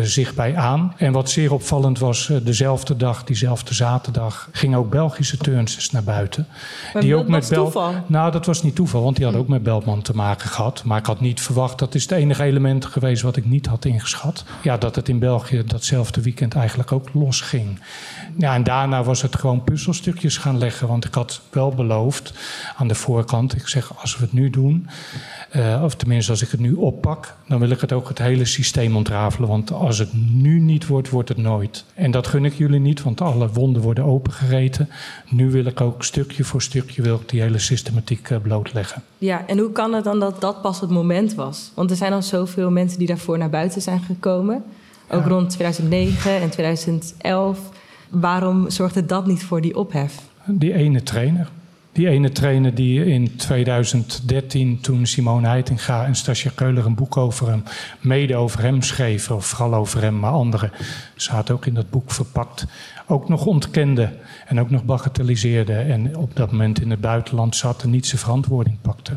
zich 0.00 0.34
bij 0.34 0.56
aan. 0.56 0.94
En 0.96 1.12
wat 1.12 1.30
zeer 1.30 1.52
opvallend 1.52 1.98
was, 1.98 2.30
dezelfde 2.42 2.96
dag, 2.96 3.24
diezelfde 3.24 3.74
zaterdag, 3.74 4.48
gingen 4.52 4.78
ook 4.78 4.90
Belgische 4.90 5.36
turnsters 5.36 5.90
naar 5.90 6.04
buiten. 6.04 6.46
Maar 6.92 7.02
die 7.02 7.16
ook 7.16 7.28
met 7.28 7.52
toeval? 7.54 7.94
Nou, 8.06 8.32
dat 8.32 8.46
was 8.46 8.62
niet 8.62 8.74
toeval, 8.74 9.02
want 9.02 9.16
die 9.16 9.24
hadden 9.24 9.42
ook 9.42 9.48
met 9.48 9.62
Beltman 9.62 10.02
te 10.02 10.14
maken 10.14 10.48
gehad. 10.48 10.84
Maar 10.84 10.98
ik 10.98 11.06
had 11.06 11.20
niet 11.20 11.40
verwacht, 11.40 11.78
dat 11.78 11.94
is 11.94 12.02
het 12.02 12.12
enige 12.12 12.42
element 12.42 12.84
geweest 12.84 13.22
wat 13.22 13.36
ik 13.36 13.46
niet 13.46 13.66
had 13.66 13.84
ingeschat. 13.84 14.44
Ja, 14.62 14.76
dat 14.76 14.96
het 14.96 15.08
in 15.08 15.18
België 15.18 15.62
datzelfde 15.66 16.20
weekend 16.20 16.54
eigenlijk 16.54 16.92
ook 16.92 17.08
losging. 17.12 17.80
Ja, 18.36 18.54
en 18.54 18.64
daarna 18.64 19.02
was 19.02 19.22
het 19.22 19.36
gewoon 19.36 19.64
puzzelstukjes 19.64 20.36
gaan 20.36 20.58
leggen. 20.58 20.88
Want 20.88 21.04
ik 21.04 21.14
had 21.14 21.40
wel 21.50 21.70
beloofd 21.70 22.32
aan 22.76 22.88
de 22.88 22.94
voorkant, 22.94 23.56
ik 23.56 23.68
zeg 23.68 24.00
als 24.00 24.16
we 24.16 24.24
het 24.24 24.32
nu 24.32 24.50
doen, 24.50 24.88
uh, 25.56 25.82
of 25.84 25.94
tenminste 25.94 26.30
als 26.30 26.42
ik 26.42 26.50
het 26.50 26.60
nu 26.60 26.72
oppak, 26.72 27.36
dan 27.48 27.58
wil 27.58 27.70
ik 27.70 27.80
het 27.80 27.92
ook 27.92 28.08
het 28.08 28.18
hele 28.18 28.44
systeem 28.44 28.96
ontrafelen. 28.96 29.48
Want 29.48 29.72
als 29.72 29.98
het 29.98 30.10
nu 30.32 30.60
niet 30.60 30.86
wordt, 30.86 31.10
wordt 31.10 31.28
het 31.28 31.38
nooit. 31.38 31.84
En 31.94 32.10
dat 32.10 32.26
gun 32.26 32.44
ik 32.44 32.54
jullie 32.54 32.80
niet, 32.80 33.02
want 33.02 33.20
alle 33.20 33.48
wonden 33.48 33.82
worden 33.82 34.04
opengereten. 34.04 34.88
Nu 35.28 35.50
wil 35.50 35.64
ik 35.64 35.80
ook 35.80 36.04
stukje 36.04 36.44
voor 36.44 36.62
stukje 36.62 37.02
wil 37.02 37.16
ik 37.16 37.28
die 37.28 37.42
hele 37.44 37.58
systematiek 37.58 38.30
uh, 38.30 38.38
blootleggen. 38.42 39.02
Ja, 39.18 39.46
en 39.46 39.58
hoe 39.58 39.72
kan 39.72 39.92
het 39.92 40.04
dan 40.04 40.20
dat 40.20 40.40
dat 40.40 40.62
pas 40.62 40.80
het 40.80 40.90
moment 40.90 41.34
was? 41.34 41.72
Want 41.74 41.90
er 41.90 41.96
zijn 41.96 42.12
al 42.12 42.22
zoveel 42.22 42.70
mensen 42.70 42.98
die 42.98 43.08
daarvoor 43.08 43.38
naar 43.38 43.50
buiten 43.50 43.82
zijn 43.82 44.00
gekomen. 44.00 44.64
Ook 45.10 45.22
ja. 45.22 45.28
rond 45.28 45.50
2009 45.50 46.40
en 46.40 46.50
2011. 46.50 47.58
Waarom 48.08 48.70
zorgde 48.70 49.06
dat 49.06 49.26
niet 49.26 49.44
voor 49.44 49.60
die 49.60 49.76
ophef? 49.76 50.18
Die 50.46 50.74
ene 50.74 51.02
trainer. 51.02 51.50
Die 51.94 52.08
ene 52.08 52.32
trainer 52.32 52.74
die 52.74 53.04
in 53.04 53.36
2013, 53.36 54.80
toen 54.80 55.06
Simone 55.06 55.46
Heitinga 55.46 56.04
en 56.04 56.14
Stasia 56.14 56.50
Keuler 56.54 56.86
een 56.86 56.94
boek 56.94 57.16
over 57.16 57.48
hem, 57.48 57.62
mede 58.00 58.36
over 58.36 58.62
hem 58.62 58.82
schreven, 58.82 59.36
of 59.36 59.46
vooral 59.46 59.74
over 59.74 60.02
hem, 60.02 60.18
maar 60.18 60.30
anderen 60.30 60.70
zaten 61.16 61.54
ook 61.54 61.66
in 61.66 61.74
dat 61.74 61.90
boek 61.90 62.10
verpakt, 62.10 62.66
ook 63.06 63.28
nog 63.28 63.46
ontkende 63.46 64.12
en 64.46 64.60
ook 64.60 64.70
nog 64.70 64.84
bagatelliseerde. 64.84 65.74
En 65.74 66.16
op 66.16 66.36
dat 66.36 66.50
moment 66.50 66.80
in 66.80 66.90
het 66.90 67.00
buitenland 67.00 67.56
zat 67.56 67.82
en 67.82 67.90
niet 67.90 68.06
zijn 68.06 68.20
verantwoording 68.20 68.76
pakte. 68.80 69.12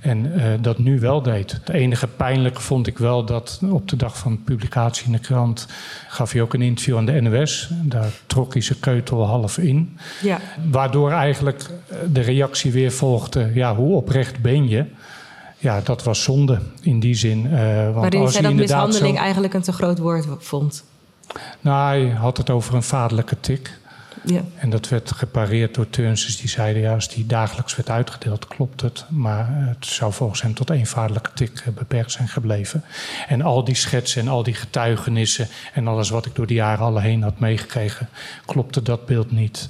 En 0.00 0.24
uh, 0.26 0.44
dat 0.60 0.78
nu 0.78 1.00
wel 1.00 1.22
deed. 1.22 1.52
Het 1.52 1.68
enige 1.68 2.06
pijnlijke 2.06 2.60
vond 2.60 2.86
ik 2.86 2.98
wel 2.98 3.24
dat 3.24 3.60
op 3.70 3.88
de 3.88 3.96
dag 3.96 4.18
van 4.18 4.42
publicatie 4.44 5.06
in 5.06 5.12
de 5.12 5.18
krant 5.18 5.66
gaf 6.08 6.32
hij 6.32 6.42
ook 6.42 6.54
een 6.54 6.62
interview 6.62 6.96
aan 6.96 7.06
de 7.06 7.20
NOS. 7.20 7.70
Daar 7.82 8.12
trok 8.26 8.52
hij 8.52 8.62
zijn 8.62 8.80
keutel 8.80 9.26
half 9.26 9.58
in. 9.58 9.96
Ja. 10.22 10.40
Waardoor 10.70 11.10
eigenlijk 11.10 11.62
eh, 11.62 11.96
de 12.12 12.20
reactie 12.20 12.72
weer 12.72 12.92
volgde: 12.92 13.50
ja, 13.54 13.74
hoe 13.74 13.96
oprecht 13.96 14.40
ben 14.40 14.68
je? 14.68 14.84
Ja, 15.58 15.80
dat 15.80 16.02
was 16.02 16.22
zonde 16.22 16.58
in 16.82 17.00
die 17.00 17.14
zin. 17.14 17.46
Uh, 17.46 17.84
want 17.84 17.94
Waarin 17.94 18.20
als 18.20 18.32
hij 18.32 18.42
dat 18.42 18.54
mishandeling 18.54 19.16
zo... 19.16 19.22
eigenlijk 19.22 19.54
een 19.54 19.62
te 19.62 19.72
groot 19.72 19.98
woord 19.98 20.26
vond. 20.38 20.84
Nou, 21.60 21.98
hij 21.98 22.10
had 22.10 22.36
het 22.36 22.50
over 22.50 22.74
een 22.74 22.82
vaderlijke 22.82 23.40
tik. 23.40 23.78
Ja. 24.24 24.42
En 24.56 24.70
dat 24.70 24.88
werd 24.88 25.12
gepareerd 25.12 25.74
door 25.74 25.90
turnsters 25.90 26.36
die 26.36 26.48
zeiden... 26.48 26.82
ja, 26.82 26.94
als 26.94 27.08
die 27.08 27.26
dagelijks 27.26 27.76
werd 27.76 27.90
uitgedeeld, 27.90 28.46
klopt 28.46 28.80
het. 28.80 29.04
Maar 29.08 29.46
het 29.50 29.86
zou 29.86 30.12
volgens 30.12 30.42
hem 30.42 30.54
tot 30.54 30.70
één 30.70 30.86
vaderlijke 30.86 31.30
tik 31.34 31.62
eh, 31.64 31.72
beperkt 31.72 32.12
zijn 32.12 32.28
gebleven. 32.28 32.84
En 33.28 33.42
al 33.42 33.64
die 33.64 33.74
schetsen 33.74 34.22
en 34.22 34.28
al 34.28 34.42
die 34.42 34.54
getuigenissen... 34.54 35.48
en 35.72 35.88
alles 35.88 36.10
wat 36.10 36.26
ik 36.26 36.34
door 36.34 36.46
die 36.46 36.56
jaren 36.56 36.84
alle 36.84 37.00
heen 37.00 37.22
had 37.22 37.38
meegekregen... 37.38 38.08
klopte 38.46 38.82
dat 38.82 39.06
beeld 39.06 39.30
niet. 39.30 39.68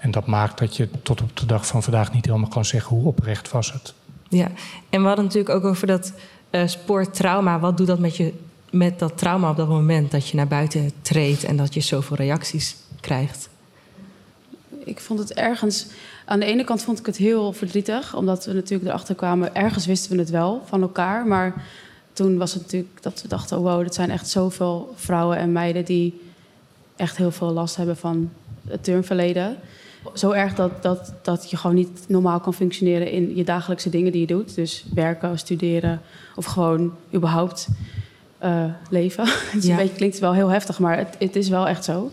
En 0.00 0.10
dat 0.10 0.26
maakt 0.26 0.58
dat 0.58 0.76
je 0.76 0.88
tot 1.02 1.22
op 1.22 1.36
de 1.36 1.46
dag 1.46 1.66
van 1.66 1.82
vandaag 1.82 2.12
niet 2.12 2.26
helemaal 2.26 2.48
kan 2.48 2.64
zeggen... 2.64 2.96
hoe 2.96 3.06
oprecht 3.06 3.50
was 3.50 3.72
het. 3.72 3.94
Ja, 4.28 4.48
en 4.90 5.00
we 5.00 5.06
hadden 5.06 5.24
natuurlijk 5.24 5.54
ook 5.54 5.64
over 5.64 5.86
dat 5.86 6.12
uh, 6.50 6.66
sporttrauma. 6.66 7.58
Wat 7.58 7.76
doet 7.76 7.86
dat 7.86 7.98
met 7.98 8.16
je 8.16 8.34
met 8.70 8.98
dat 8.98 9.18
trauma 9.18 9.50
op 9.50 9.56
dat 9.56 9.68
moment 9.68 10.10
dat 10.10 10.28
je 10.28 10.36
naar 10.36 10.48
buiten 10.48 10.92
treedt 11.02 11.44
en 11.44 11.56
dat 11.56 11.74
je 11.74 11.80
zoveel 11.80 12.16
reacties 12.16 12.76
krijgt? 13.00 13.48
Ik 14.84 15.00
vond 15.00 15.18
het 15.18 15.32
ergens. 15.34 15.86
Aan 16.24 16.40
de 16.40 16.46
ene 16.46 16.64
kant 16.64 16.82
vond 16.82 16.98
ik 16.98 17.06
het 17.06 17.16
heel 17.16 17.52
verdrietig, 17.52 18.16
omdat 18.16 18.44
we 18.44 18.52
natuurlijk 18.52 18.88
erachter 18.88 19.14
kwamen. 19.14 19.54
Ergens 19.54 19.86
wisten 19.86 20.12
we 20.12 20.18
het 20.18 20.30
wel 20.30 20.62
van 20.66 20.82
elkaar, 20.82 21.26
maar 21.26 21.64
toen 22.12 22.38
was 22.38 22.52
het 22.52 22.62
natuurlijk 22.62 23.02
dat 23.02 23.22
we 23.22 23.28
dachten: 23.28 23.58
oh, 23.58 23.62
wow, 23.62 23.82
dat 23.82 23.94
zijn 23.94 24.10
echt 24.10 24.28
zoveel 24.28 24.94
vrouwen 24.96 25.36
en 25.36 25.52
meiden 25.52 25.84
die 25.84 26.20
echt 26.96 27.16
heel 27.16 27.30
veel 27.30 27.52
last 27.52 27.76
hebben 27.76 27.96
van 27.96 28.30
het 28.68 28.84
turnverleden. 28.84 29.56
Zo 30.14 30.30
erg 30.30 30.54
dat, 30.54 30.82
dat, 30.82 31.12
dat 31.22 31.50
je 31.50 31.56
gewoon 31.56 31.76
niet 31.76 32.04
normaal 32.08 32.40
kan 32.40 32.54
functioneren 32.54 33.10
in 33.10 33.36
je 33.36 33.44
dagelijkse 33.44 33.90
dingen 33.90 34.12
die 34.12 34.20
je 34.20 34.26
doet. 34.26 34.54
Dus 34.54 34.84
werken, 34.94 35.38
studeren 35.38 36.00
of 36.36 36.44
gewoon 36.44 36.94
überhaupt 37.14 37.68
uh, 38.44 38.64
leven. 38.90 39.24
het 39.52 39.66
ja. 39.66 39.76
beetje, 39.76 39.94
klinkt 39.94 40.18
wel 40.18 40.34
heel 40.34 40.48
heftig, 40.48 40.78
maar 40.78 40.98
het, 40.98 41.16
het, 41.18 41.36
is 41.36 41.48
wel 41.48 41.68
echt 41.68 41.84
zo. 41.84 42.10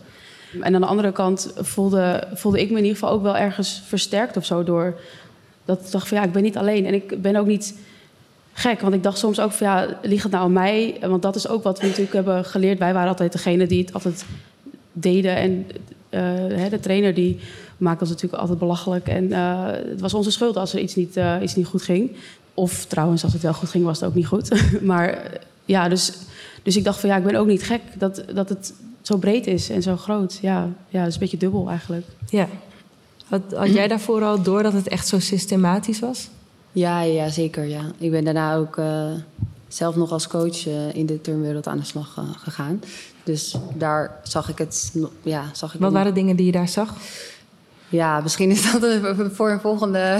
En 0.61 0.75
aan 0.75 0.81
de 0.81 0.87
andere 0.87 1.11
kant 1.11 1.53
voelde, 1.55 2.27
voelde 2.33 2.61
ik 2.61 2.69
me 2.69 2.77
in 2.77 2.83
ieder 2.83 2.99
geval 2.99 3.13
ook 3.13 3.23
wel 3.23 3.37
ergens 3.37 3.81
versterkt 3.85 4.37
of 4.37 4.45
zo 4.45 4.63
door 4.63 4.99
dat 5.65 5.79
ik 5.85 5.91
dacht 5.91 6.07
van 6.07 6.17
ja, 6.17 6.23
ik 6.23 6.31
ben 6.31 6.43
niet 6.43 6.57
alleen 6.57 6.85
en 6.85 6.93
ik 6.93 7.21
ben 7.21 7.35
ook 7.35 7.45
niet 7.45 7.75
gek. 8.53 8.81
Want 8.81 8.93
ik 8.93 9.03
dacht 9.03 9.17
soms 9.17 9.39
ook 9.39 9.51
van 9.51 9.67
ja, 9.67 9.99
ligt 10.01 10.23
het 10.23 10.31
nou 10.31 10.43
aan 10.43 10.53
mij? 10.53 10.97
Want 11.01 11.21
dat 11.21 11.35
is 11.35 11.47
ook 11.47 11.63
wat 11.63 11.79
we 11.79 11.85
natuurlijk 11.85 12.13
hebben 12.13 12.45
geleerd. 12.45 12.79
Wij 12.79 12.93
waren 12.93 13.09
altijd 13.09 13.31
degene 13.31 13.67
die 13.67 13.81
het 13.81 13.93
altijd 13.93 14.25
deden. 14.91 15.35
En 15.35 15.67
uh, 16.09 16.69
de 16.69 16.79
trainer 16.79 17.13
die 17.13 17.39
maakte 17.77 18.01
ons 18.01 18.09
natuurlijk 18.09 18.41
altijd 18.41 18.59
belachelijk. 18.59 19.07
En 19.07 19.23
uh, 19.23 19.65
het 19.65 20.01
was 20.01 20.13
onze 20.13 20.31
schuld 20.31 20.57
als 20.57 20.73
er 20.73 20.79
iets 20.79 20.95
niet, 20.95 21.17
uh, 21.17 21.35
iets 21.41 21.55
niet 21.55 21.65
goed 21.65 21.81
ging. 21.81 22.11
Of 22.53 22.85
trouwens, 22.85 23.23
als 23.23 23.33
het 23.33 23.41
wel 23.41 23.53
goed 23.53 23.69
ging, 23.69 23.85
was 23.85 23.99
het 23.99 24.09
ook 24.09 24.15
niet 24.15 24.27
goed. 24.27 24.71
maar 24.81 25.31
ja, 25.65 25.89
dus, 25.89 26.13
dus 26.63 26.77
ik 26.77 26.83
dacht 26.83 26.99
van 26.99 27.09
ja, 27.09 27.17
ik 27.17 27.23
ben 27.23 27.35
ook 27.35 27.47
niet 27.47 27.63
gek 27.63 27.81
dat, 27.97 28.23
dat 28.33 28.49
het 28.49 28.73
zo 29.01 29.17
breed 29.17 29.47
is 29.47 29.69
en 29.69 29.81
zo 29.81 29.97
groot. 29.97 30.39
Ja, 30.41 30.69
ja 30.89 30.99
dat 30.99 31.07
is 31.07 31.13
een 31.13 31.19
beetje 31.19 31.37
dubbel 31.37 31.69
eigenlijk. 31.69 32.05
Ja. 32.29 32.47
Had, 33.25 33.41
had 33.53 33.73
jij 33.73 33.87
daarvoor 33.87 34.23
al 34.23 34.41
door 34.41 34.63
dat 34.63 34.73
het 34.73 34.87
echt 34.87 35.07
zo 35.07 35.19
systematisch 35.19 35.99
was? 35.99 36.29
Ja, 36.71 37.01
ja 37.01 37.29
zeker. 37.29 37.63
Ja. 37.63 37.81
Ik 37.97 38.11
ben 38.11 38.23
daarna 38.23 38.55
ook 38.55 38.77
uh, 38.77 39.11
zelf 39.67 39.95
nog 39.95 40.11
als 40.11 40.27
coach 40.27 40.67
uh, 40.67 40.95
in 40.95 41.05
de 41.05 41.21
turnwereld 41.21 41.67
aan 41.67 41.77
de 41.77 41.85
slag 41.85 42.15
uh, 42.19 42.29
gegaan. 42.37 42.81
Dus 43.23 43.55
daar 43.73 44.19
zag 44.23 44.49
ik 44.49 44.57
het. 44.57 44.93
Ja, 45.21 45.49
zag 45.53 45.73
ik 45.73 45.79
Wat 45.79 45.91
waren 45.91 46.13
dingen 46.13 46.35
die 46.35 46.45
je 46.45 46.51
daar 46.51 46.67
zag? 46.67 46.93
Ja, 47.89 48.19
misschien 48.21 48.49
is 48.49 48.71
dat 48.71 48.99
voor 49.31 49.51
een 49.51 49.59
volgende. 49.59 50.19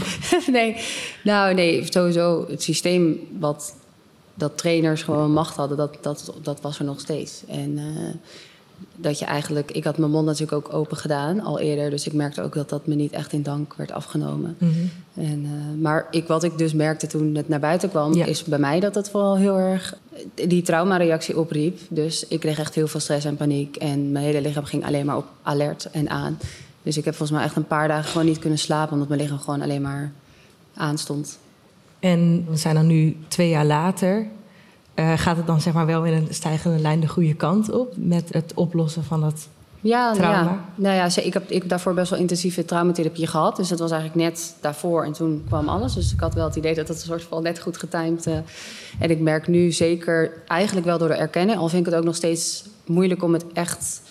nee, 0.50 0.76
nou 1.24 1.54
nee, 1.54 1.92
sowieso 1.92 2.46
het 2.48 2.62
systeem 2.62 3.18
wat 3.38 3.74
dat 4.36 4.58
trainers 4.58 5.02
gewoon 5.02 5.32
macht 5.32 5.56
hadden, 5.56 5.76
dat, 5.76 5.98
dat, 6.00 6.32
dat 6.42 6.60
was 6.60 6.78
er 6.78 6.84
nog 6.84 7.00
steeds. 7.00 7.42
En 7.48 7.78
uh, 7.78 8.14
dat 8.96 9.18
je 9.18 9.24
eigenlijk, 9.24 9.70
ik 9.70 9.84
had 9.84 9.98
mijn 9.98 10.10
mond 10.10 10.26
natuurlijk 10.26 10.52
ook 10.52 10.74
open 10.74 10.96
gedaan 10.96 11.40
al 11.40 11.58
eerder, 11.58 11.90
dus 11.90 12.06
ik 12.06 12.12
merkte 12.12 12.42
ook 12.42 12.54
dat 12.54 12.68
dat 12.68 12.86
me 12.86 12.94
niet 12.94 13.12
echt 13.12 13.32
in 13.32 13.42
dank 13.42 13.74
werd 13.74 13.92
afgenomen. 13.92 14.56
Mm 14.58 14.72
-hmm. 14.72 14.90
en, 15.24 15.44
uh, 15.44 15.82
maar 15.82 16.06
ik, 16.10 16.26
wat 16.26 16.42
ik 16.42 16.58
dus 16.58 16.72
merkte 16.72 17.06
toen 17.06 17.34
het 17.34 17.48
naar 17.48 17.60
buiten 17.60 17.88
kwam, 17.88 18.14
ja. 18.14 18.24
is 18.24 18.44
bij 18.44 18.58
mij 18.58 18.80
dat 18.80 18.94
het 18.94 19.10
vooral 19.10 19.36
heel 19.36 19.56
erg 19.56 19.96
die 20.34 20.62
traumareactie 20.62 21.38
opriep. 21.38 21.78
Dus 21.88 22.26
ik 22.26 22.40
kreeg 22.40 22.58
echt 22.58 22.74
heel 22.74 22.88
veel 22.88 23.00
stress 23.00 23.24
en 23.24 23.36
paniek 23.36 23.76
en 23.76 24.12
mijn 24.12 24.24
hele 24.24 24.40
lichaam 24.40 24.64
ging 24.64 24.86
alleen 24.86 25.06
maar 25.06 25.16
op 25.16 25.26
alert 25.42 25.88
en 25.90 26.10
aan. 26.10 26.38
Dus 26.82 26.96
ik 26.96 27.04
heb 27.04 27.14
volgens 27.14 27.38
mij 27.38 27.46
echt 27.46 27.56
een 27.56 27.66
paar 27.66 27.88
dagen 27.88 28.10
gewoon 28.10 28.26
niet 28.26 28.38
kunnen 28.38 28.58
slapen, 28.58 28.92
omdat 28.92 29.08
mijn 29.08 29.20
lichaam 29.20 29.38
gewoon 29.38 29.62
alleen 29.62 29.82
maar 29.82 30.12
aanstond. 30.74 31.38
En 32.06 32.46
we 32.48 32.56
zijn 32.56 32.74
dan 32.74 32.86
nu 32.86 33.16
twee 33.28 33.48
jaar 33.48 33.64
later. 33.64 34.26
Uh, 34.94 35.12
gaat 35.16 35.36
het 35.36 35.46
dan 35.46 35.60
zeg 35.60 35.72
maar 35.72 35.86
wel 35.86 36.04
in 36.04 36.12
een 36.12 36.34
stijgende 36.34 36.78
lijn 36.78 37.00
de 37.00 37.08
goede 37.08 37.34
kant 37.34 37.70
op 37.70 37.92
met 37.96 38.32
het 38.32 38.52
oplossen 38.54 39.04
van 39.04 39.20
dat 39.20 39.48
ja, 39.80 40.12
trauma? 40.12 40.50
Ja. 40.50 40.64
Nou 40.74 40.94
ja, 40.94 41.22
ik 41.22 41.32
heb, 41.32 41.50
ik 41.50 41.60
heb 41.60 41.68
daarvoor 41.68 41.94
best 41.94 42.10
wel 42.10 42.18
intensieve 42.18 42.64
traumatherapie 42.64 43.26
gehad. 43.26 43.56
Dus 43.56 43.68
dat 43.68 43.78
was 43.78 43.90
eigenlijk 43.90 44.22
net 44.22 44.54
daarvoor 44.60 45.04
en 45.04 45.12
toen 45.12 45.44
kwam 45.46 45.68
alles. 45.68 45.94
Dus 45.94 46.12
ik 46.12 46.20
had 46.20 46.34
wel 46.34 46.44
het 46.44 46.56
idee 46.56 46.74
dat 46.74 46.88
het 46.88 46.96
een 46.96 47.06
soort 47.06 47.22
van 47.22 47.42
net 47.42 47.58
goed 47.58 47.76
getimed. 47.76 48.26
Uh, 48.26 48.34
en 48.98 49.10
ik 49.10 49.20
merk 49.20 49.46
nu 49.46 49.72
zeker 49.72 50.32
eigenlijk 50.46 50.86
wel 50.86 50.98
door 50.98 51.08
de 51.08 51.14
erkennen. 51.14 51.56
Al 51.56 51.68
vind 51.68 51.86
ik 51.86 51.92
het 51.92 52.00
ook 52.00 52.06
nog 52.06 52.16
steeds 52.16 52.64
moeilijk 52.86 53.22
om 53.22 53.32
het 53.32 53.44
echt, 53.52 54.02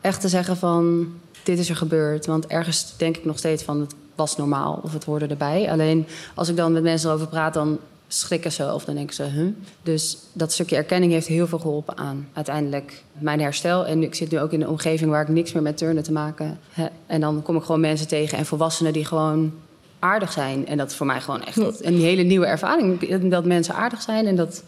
echt 0.00 0.20
te 0.20 0.28
zeggen 0.28 0.56
van 0.56 1.06
dit 1.46 1.58
is 1.58 1.68
er 1.68 1.76
gebeurd. 1.76 2.26
Want 2.26 2.46
ergens 2.46 2.94
denk 2.96 3.16
ik 3.16 3.24
nog 3.24 3.38
steeds 3.38 3.62
van 3.62 3.80
het 3.80 3.94
was 4.14 4.36
normaal 4.36 4.80
of 4.82 4.92
het 4.92 5.04
hoorde 5.04 5.26
erbij. 5.26 5.70
Alleen 5.70 6.06
als 6.34 6.48
ik 6.48 6.56
dan 6.56 6.72
met 6.72 6.82
mensen 6.82 7.08
erover 7.08 7.28
praat, 7.28 7.54
dan 7.54 7.78
schrikken 8.08 8.52
ze 8.52 8.72
of 8.72 8.84
dan 8.84 8.94
denken 8.94 9.14
ze, 9.14 9.22
huh? 9.22 9.52
Dus 9.82 10.18
dat 10.32 10.52
stukje 10.52 10.76
erkenning 10.76 11.12
heeft 11.12 11.26
heel 11.26 11.46
veel 11.46 11.58
geholpen 11.58 11.96
aan 11.96 12.28
uiteindelijk 12.32 13.02
mijn 13.12 13.40
herstel. 13.40 13.86
En 13.86 14.02
ik 14.02 14.14
zit 14.14 14.30
nu 14.30 14.40
ook 14.40 14.52
in 14.52 14.60
een 14.60 14.68
omgeving 14.68 15.10
waar 15.10 15.22
ik 15.22 15.28
niks 15.28 15.52
meer 15.52 15.62
met 15.62 15.76
turnen 15.76 16.02
te 16.02 16.12
maken 16.12 16.58
heb. 16.70 16.92
En 17.06 17.20
dan 17.20 17.42
kom 17.42 17.56
ik 17.56 17.62
gewoon 17.62 17.80
mensen 17.80 18.08
tegen 18.08 18.38
en 18.38 18.46
volwassenen 18.46 18.92
die 18.92 19.04
gewoon 19.04 19.52
aardig 19.98 20.32
zijn. 20.32 20.66
En 20.66 20.76
dat 20.76 20.90
is 20.90 20.96
voor 20.96 21.06
mij 21.06 21.20
gewoon 21.20 21.44
echt 21.44 21.84
een 21.84 22.00
hele 22.00 22.22
nieuwe 22.22 22.46
ervaring. 22.46 23.20
Dat 23.30 23.44
mensen 23.44 23.74
aardig 23.74 24.02
zijn 24.02 24.26
en 24.26 24.36
dat, 24.36 24.62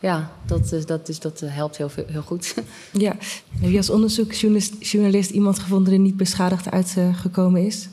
ja, 0.00 0.32
dat, 0.46 0.82
dat, 0.86 1.08
is, 1.08 1.20
dat 1.20 1.40
helpt 1.44 1.76
heel, 1.76 1.90
heel 2.06 2.22
goed. 2.22 2.54
Ja. 2.92 3.16
Heb 3.60 3.70
je 3.70 3.76
als 3.76 3.90
onderzoeksjournalist 3.90 5.30
iemand 5.30 5.58
gevonden 5.58 5.90
die 5.90 6.00
niet 6.00 6.16
beschadigd 6.16 6.70
uitgekomen 6.70 7.64
is? 7.66 7.88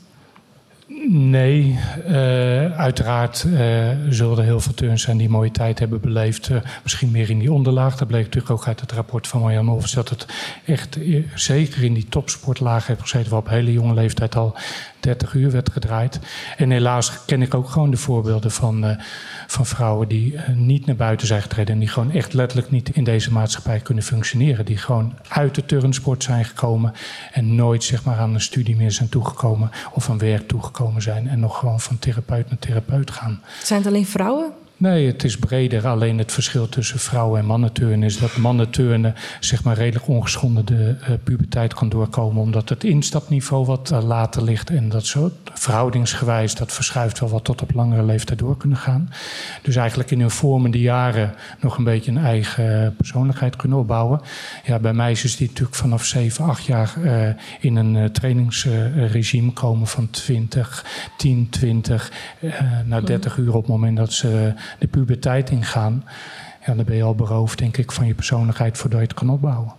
Nee, 1.08 1.78
uh, 2.08 2.78
uiteraard 2.78 3.44
uh, 3.46 3.88
zullen 4.08 4.38
er 4.38 4.44
heel 4.44 4.60
veel 4.60 4.74
turns 4.74 5.02
zijn 5.02 5.16
die 5.16 5.28
mooie 5.28 5.50
tijd 5.50 5.78
hebben 5.78 6.00
beleefd. 6.00 6.48
Uh, 6.48 6.58
misschien 6.82 7.10
meer 7.10 7.30
in 7.30 7.38
die 7.38 7.52
onderlaag. 7.52 7.96
Dat 7.96 8.08
bleek 8.08 8.24
natuurlijk 8.24 8.52
ook 8.52 8.66
uit 8.66 8.80
het 8.80 8.92
rapport 8.92 9.26
van 9.26 9.40
Marjan 9.40 9.68
Hofs... 9.68 9.92
dat 9.92 10.08
het 10.08 10.26
echt 10.64 10.98
zeker 11.34 11.84
in 11.84 11.94
die 11.94 12.08
topsportlaag 12.08 12.86
heeft 12.86 13.00
gezeten... 13.00 13.30
waar 13.30 13.40
op 13.40 13.48
hele 13.48 13.72
jonge 13.72 13.94
leeftijd 13.94 14.36
al 14.36 14.56
30 15.00 15.34
uur 15.34 15.50
werd 15.50 15.72
gedraaid. 15.72 16.20
En 16.56 16.70
helaas 16.70 17.24
ken 17.24 17.42
ik 17.42 17.54
ook 17.54 17.68
gewoon 17.68 17.90
de 17.90 17.96
voorbeelden 17.96 18.50
van, 18.50 18.98
van 19.46 19.66
vrouwen... 19.66 20.08
die 20.08 20.38
niet 20.54 20.86
naar 20.86 20.96
buiten 20.96 21.26
zijn 21.26 21.42
getreden... 21.42 21.74
en 21.74 21.80
die 21.80 21.88
gewoon 21.88 22.10
echt 22.10 22.32
letterlijk 22.32 22.70
niet 22.70 22.88
in 22.88 23.04
deze 23.04 23.32
maatschappij 23.32 23.80
kunnen 23.80 24.04
functioneren. 24.04 24.64
Die 24.64 24.76
gewoon 24.76 25.14
uit 25.28 25.54
de 25.54 25.64
turnsport 25.64 26.22
zijn 26.22 26.44
gekomen... 26.44 26.92
en 27.32 27.54
nooit 27.54 27.84
zeg 27.84 28.04
maar, 28.04 28.18
aan 28.18 28.34
een 28.34 28.40
studie 28.40 28.76
meer 28.76 28.92
zijn 28.92 29.08
toegekomen... 29.08 29.70
of 29.92 30.10
aan 30.10 30.18
werk 30.18 30.48
toegekomen 30.48 30.74
zijn 30.98 31.28
en 31.28 31.40
nog 31.40 31.58
gewoon 31.58 31.80
van 31.80 31.98
therapeut 31.98 32.48
naar 32.48 32.58
therapeut 32.58 33.10
gaan. 33.10 33.42
Zijn 33.62 33.78
het 33.78 33.88
alleen 33.88 34.06
vrouwen? 34.06 34.52
Nee, 34.78 35.06
het 35.06 35.24
is 35.24 35.38
breder. 35.38 35.86
Alleen 35.86 36.18
het 36.18 36.32
verschil 36.32 36.68
tussen 36.68 36.98
vrouwen 36.98 37.40
en 37.40 37.46
mannenturnen 37.46 38.02
is 38.02 38.18
dat 38.18 38.36
mannenturnen 38.36 39.14
zeg 39.40 39.64
maar 39.64 39.76
redelijk 39.76 40.08
ongeschonden 40.08 40.64
de 40.64 40.96
uh, 41.00 41.08
puberteit 41.24 41.74
kan 41.74 41.88
doorkomen. 41.88 42.42
Omdat 42.42 42.68
het 42.68 42.84
instapniveau 42.84 43.66
wat 43.66 43.90
uh, 43.92 44.02
later 44.02 44.42
ligt. 44.42 44.70
En 44.70 44.88
dat 44.88 45.06
zo 45.06 45.30
verhoudingsgewijs, 45.54 46.54
dat 46.54 46.72
verschuift 46.72 47.20
wel 47.20 47.28
wat 47.28 47.44
tot 47.44 47.62
op 47.62 47.74
langere 47.74 48.04
leeftijd 48.04 48.38
door 48.38 48.56
kunnen 48.56 48.78
gaan. 48.78 49.10
Dus 49.62 49.76
eigenlijk 49.76 50.10
in 50.10 50.20
hun 50.20 50.30
vormende 50.30 50.80
jaren 50.80 51.34
nog 51.60 51.78
een 51.78 51.84
beetje 51.84 52.10
een 52.10 52.24
eigen 52.24 52.94
persoonlijkheid 52.96 53.56
kunnen 53.56 53.78
opbouwen. 53.78 54.20
Ja, 54.64 54.78
bij 54.78 54.92
meisjes 54.92 55.36
die 55.36 55.48
natuurlijk 55.48 55.76
vanaf 55.76 56.04
7, 56.04 56.44
8 56.44 56.64
jaar 56.64 56.94
uh, 57.02 57.28
in 57.60 57.76
een 57.76 58.12
trainingsregime 58.12 59.52
komen 59.52 59.86
van 59.86 60.10
20, 60.10 60.84
10, 61.16 61.48
20 61.50 62.12
naar 62.84 63.04
30 63.04 63.36
uur 63.36 63.54
op 63.54 63.62
het 63.62 63.70
moment 63.70 63.96
dat 63.96 64.12
ze 64.12 64.54
de 64.78 64.86
puberteit 64.86 65.50
ingaan, 65.50 66.04
ja, 66.66 66.74
dan 66.74 66.84
ben 66.84 66.96
je 66.96 67.02
al 67.02 67.14
beroofd, 67.14 67.58
denk 67.58 67.76
ik, 67.76 67.92
van 67.92 68.06
je 68.06 68.14
persoonlijkheid 68.14 68.78
voordat 68.78 68.98
je 69.00 69.06
het 69.06 69.14
kan 69.14 69.30
opbouwen. 69.30 69.72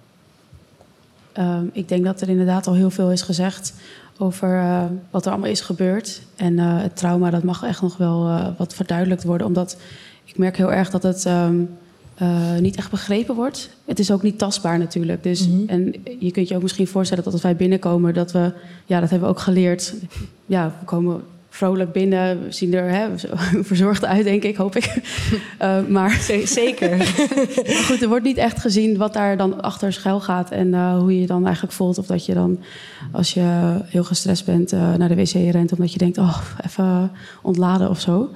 Uh, 1.40 1.58
ik 1.72 1.88
denk 1.88 2.06
dat 2.06 2.22
er 2.22 2.30
inderdaad 2.30 2.68
al 2.68 2.74
heel 2.74 2.90
veel 2.90 3.12
is 3.12 3.22
gezegd 3.22 3.74
over 4.18 4.50
uh, 4.50 4.84
wat 5.10 5.26
er 5.26 5.32
allemaal 5.32 5.50
is 5.50 5.62
gebeurd. 5.62 6.22
En 6.36 6.54
uh, 6.54 6.82
het 6.82 6.96
trauma, 6.96 7.30
dat 7.30 7.44
mag 7.44 7.64
echt 7.64 7.82
nog 7.82 7.98
wel 7.98 8.28
uh, 8.28 8.48
wat 8.58 8.74
verduidelijkt 8.74 9.24
worden. 9.24 9.48
Omdat 9.48 9.78
ik 10.26 10.38
merk 10.38 10.58
heel 10.58 10.74
erg 10.74 10.90
dat 10.90 11.04
het 11.04 11.26
um, 11.26 11.70
niet 12.60 12.76
echt 12.76 12.92
begrepen 12.92 13.36
wordt. 13.36 13.70
Het 13.86 14.00
is 14.00 14.12
ook 14.12 14.22
niet 14.22 14.38
tastbaar 14.38 14.78
natuurlijk. 14.78 15.24
Dus, 15.24 15.48
mm 15.48 15.58
-hmm. 15.58 15.68
En 15.68 15.94
je 16.20 16.32
kunt 16.32 16.48
je 16.48 16.56
ook 16.56 16.62
misschien 16.62 16.88
voorstellen 16.88 17.24
dat 17.24 17.34
als 17.34 17.42
wij 17.42 17.56
binnenkomen... 17.56 18.14
dat 18.14 18.32
we, 18.32 18.54
ja, 18.86 19.00
dat 19.00 19.10
hebben 19.10 19.28
we 19.28 19.36
ook 19.36 19.42
geleerd. 19.42 19.94
Ja, 20.46 20.76
we 20.80 20.86
komen 20.86 21.22
vrolijk 21.58 21.92
binnen. 21.92 22.44
We 22.44 22.52
zien 22.52 22.74
er 22.74 22.90
hè, 22.90 23.08
verzorgd 23.72 24.06
uit, 24.06 24.24
denk 24.24 24.44
ik, 24.44 24.56
hoop 24.56 24.76
ik. 24.76 24.94
uh, 25.62 25.86
maar 25.98 26.12
zeker. 26.44 26.98
maar 27.68 27.86
goed, 27.86 28.02
er 28.02 28.08
wordt 28.08 28.26
niet 28.26 28.38
echt 28.38 28.60
gezien 28.60 28.98
wat 28.98 29.14
daar 29.14 29.38
dan 29.38 29.62
achter 29.62 29.94
schuil 29.94 30.20
gaat 30.20 30.52
en 30.52 30.68
uh, 30.68 30.98
hoe 30.98 31.14
je 31.14 31.22
je 31.22 31.28
dan 31.28 31.46
eigenlijk 31.46 31.74
voelt. 31.74 31.98
Of 31.98 32.06
dat 32.06 32.26
je 32.26 32.34
dan, 32.34 32.60
als 33.12 33.34
je 33.34 33.78
heel 33.86 34.04
gestrest 34.04 34.46
bent, 34.46 34.74
uh, 34.74 34.94
naar 34.94 35.08
de 35.08 35.16
wc 35.16 35.52
rent 35.52 35.72
omdat 35.72 35.92
je 35.94 35.98
denkt, 35.98 36.18
oh, 36.18 36.42
even 36.66 37.12
ontladen 37.42 37.90
of 37.90 38.00
zo. 38.00 38.30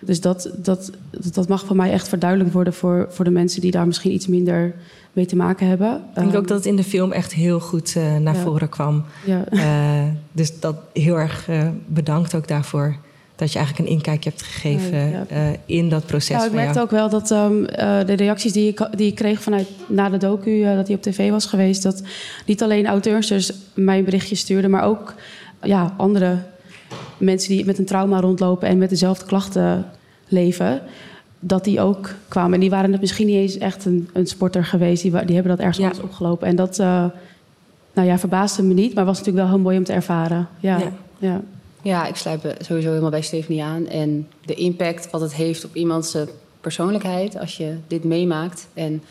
Dus 0.00 0.20
dat, 0.20 0.50
dat, 0.56 0.90
dat 1.32 1.48
mag 1.48 1.64
van 1.64 1.76
mij 1.76 1.92
echt 1.92 2.08
verduidelijkt 2.08 2.54
worden 2.54 2.74
voor, 2.74 3.06
voor 3.10 3.24
de 3.24 3.30
mensen 3.30 3.60
die 3.60 3.70
daar 3.70 3.86
misschien 3.86 4.12
iets 4.12 4.26
minder 4.26 4.74
mee 5.12 5.26
te 5.26 5.36
maken 5.36 5.66
hebben. 5.66 5.96
Ik 5.96 6.14
denk 6.14 6.34
ook 6.34 6.48
dat 6.48 6.56
het 6.56 6.66
in 6.66 6.76
de 6.76 6.84
film 6.84 7.12
echt 7.12 7.32
heel 7.32 7.60
goed 7.60 7.94
uh, 7.96 8.16
naar 8.16 8.34
ja. 8.34 8.40
voren 8.40 8.68
kwam. 8.68 9.04
Ja. 9.24 9.44
Uh, 9.50 10.12
dus 10.32 10.60
dat 10.60 10.76
heel 10.92 11.18
erg 11.18 11.48
uh, 11.48 11.68
bedankt 11.86 12.34
ook 12.34 12.48
daarvoor. 12.48 12.96
Dat 13.36 13.52
je 13.52 13.58
eigenlijk 13.58 13.88
een 13.88 13.94
inkijkje 13.94 14.30
hebt 14.30 14.42
gegeven 14.42 15.10
ja, 15.10 15.26
in 15.66 15.88
dat 15.88 16.06
proces. 16.06 16.36
Ja, 16.36 16.44
ik 16.44 16.52
merkte 16.52 16.80
ook 16.80 16.90
wel 16.90 17.08
dat 17.08 17.30
um, 17.30 17.66
de 18.06 18.12
reacties 18.16 18.52
die 18.52 18.68
ik, 18.68 18.88
die 18.96 19.06
ik 19.06 19.14
kreeg 19.14 19.42
vanuit 19.42 19.68
na 19.88 20.08
de 20.08 20.16
docu 20.16 20.62
dat 20.62 20.86
hij 20.86 20.96
op 20.96 21.02
tv 21.02 21.30
was 21.30 21.46
geweest, 21.46 21.82
dat 21.82 22.02
niet 22.46 22.62
alleen 22.62 22.86
auteurs 22.86 23.52
mij 23.74 23.98
een 23.98 24.04
berichtje 24.04 24.34
stuurden, 24.34 24.70
maar 24.70 24.84
ook 24.84 25.14
ja, 25.62 25.94
andere 25.96 26.38
mensen 27.18 27.50
die 27.50 27.64
met 27.64 27.78
een 27.78 27.84
trauma 27.84 28.20
rondlopen 28.20 28.68
en 28.68 28.78
met 28.78 28.90
dezelfde 28.90 29.24
klachten 29.24 29.86
leven 30.28 30.82
dat 31.40 31.64
die 31.64 31.80
ook 31.80 32.10
kwamen. 32.28 32.54
En 32.54 32.60
die 32.60 32.70
waren 32.70 32.92
het 32.92 33.00
misschien 33.00 33.26
niet 33.26 33.36
eens 33.36 33.58
echt 33.58 33.84
een, 33.84 34.08
een 34.12 34.26
sporter 34.26 34.64
geweest. 34.64 35.02
Die, 35.02 35.10
die 35.10 35.34
hebben 35.34 35.56
dat 35.56 35.58
ergens 35.58 35.76
ja. 35.76 35.84
anders 35.84 36.04
opgelopen. 36.04 36.46
En 36.46 36.56
dat 36.56 36.78
uh, 36.78 37.04
nou 37.92 38.08
ja, 38.08 38.18
verbaasde 38.18 38.62
me 38.62 38.74
niet, 38.74 38.94
maar 38.94 39.04
was 39.04 39.18
natuurlijk 39.18 39.44
wel 39.44 39.54
heel 39.54 39.64
mooi 39.64 39.76
om 39.78 39.84
te 39.84 39.92
ervaren. 39.92 40.48
Ja, 40.60 40.78
ja. 40.78 40.92
ja. 41.18 41.40
ja 41.82 42.06
ik 42.06 42.16
sluit 42.16 42.40
sowieso 42.58 42.88
helemaal 42.88 43.10
bij 43.10 43.22
Stephanie 43.22 43.62
aan. 43.62 43.86
En 43.86 44.28
de 44.44 44.54
impact 44.54 45.10
wat 45.10 45.20
het 45.20 45.34
heeft 45.34 45.64
op 45.64 45.74
iemands 45.74 46.16
persoonlijkheid 46.60 47.38
als 47.38 47.56
je 47.56 47.76
dit 47.86 48.04
meemaakt. 48.04 48.66
En 48.74 49.02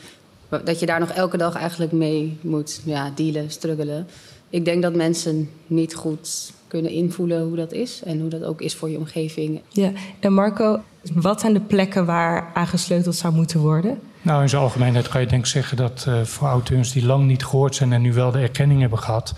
dat 0.64 0.80
je 0.80 0.86
daar 0.86 1.00
nog 1.00 1.10
elke 1.10 1.38
dag 1.38 1.56
eigenlijk 1.56 1.92
mee 1.92 2.38
moet 2.42 2.82
ja, 2.86 3.12
dealen, 3.16 3.52
struggelen. 3.52 4.08
Ik 4.50 4.66
denk 4.66 4.82
dat 4.82 4.96
mensen 4.96 5.50
niet 5.68 5.96
goed 5.96 6.52
kunnen 6.70 6.92
invoelen 6.92 7.44
hoe 7.44 7.56
dat 7.56 7.72
is 7.72 8.02
en 8.04 8.20
hoe 8.20 8.30
dat 8.30 8.44
ook 8.44 8.62
is 8.62 8.76
voor 8.76 8.90
je 8.90 8.98
omgeving. 8.98 9.62
Ja, 9.70 9.92
en 10.20 10.34
Marco, 10.34 10.82
wat 11.14 11.40
zijn 11.40 11.54
de 11.54 11.60
plekken 11.60 12.06
waar 12.06 12.52
aangesleuteld 12.54 13.16
zou 13.16 13.34
moeten 13.34 13.60
worden? 13.60 14.00
Nou, 14.22 14.42
in 14.42 14.50
zijn 14.50 14.62
algemeenheid 14.62 15.08
kan 15.08 15.22
je 15.22 15.28
denk 15.28 15.42
ik 15.42 15.50
zeggen 15.50 15.78
dat 15.78 16.06
uh, 16.08 16.22
voor 16.22 16.48
auteurs 16.48 16.92
die 16.92 17.06
lang 17.06 17.26
niet 17.26 17.46
gehoord 17.46 17.76
zijn 17.76 17.94
en 17.94 18.02
nu 18.02 18.14
wel 18.14 18.32
de 18.32 18.40
erkenning 18.40 18.82
hebben 18.82 19.00
gehad, 19.00 19.34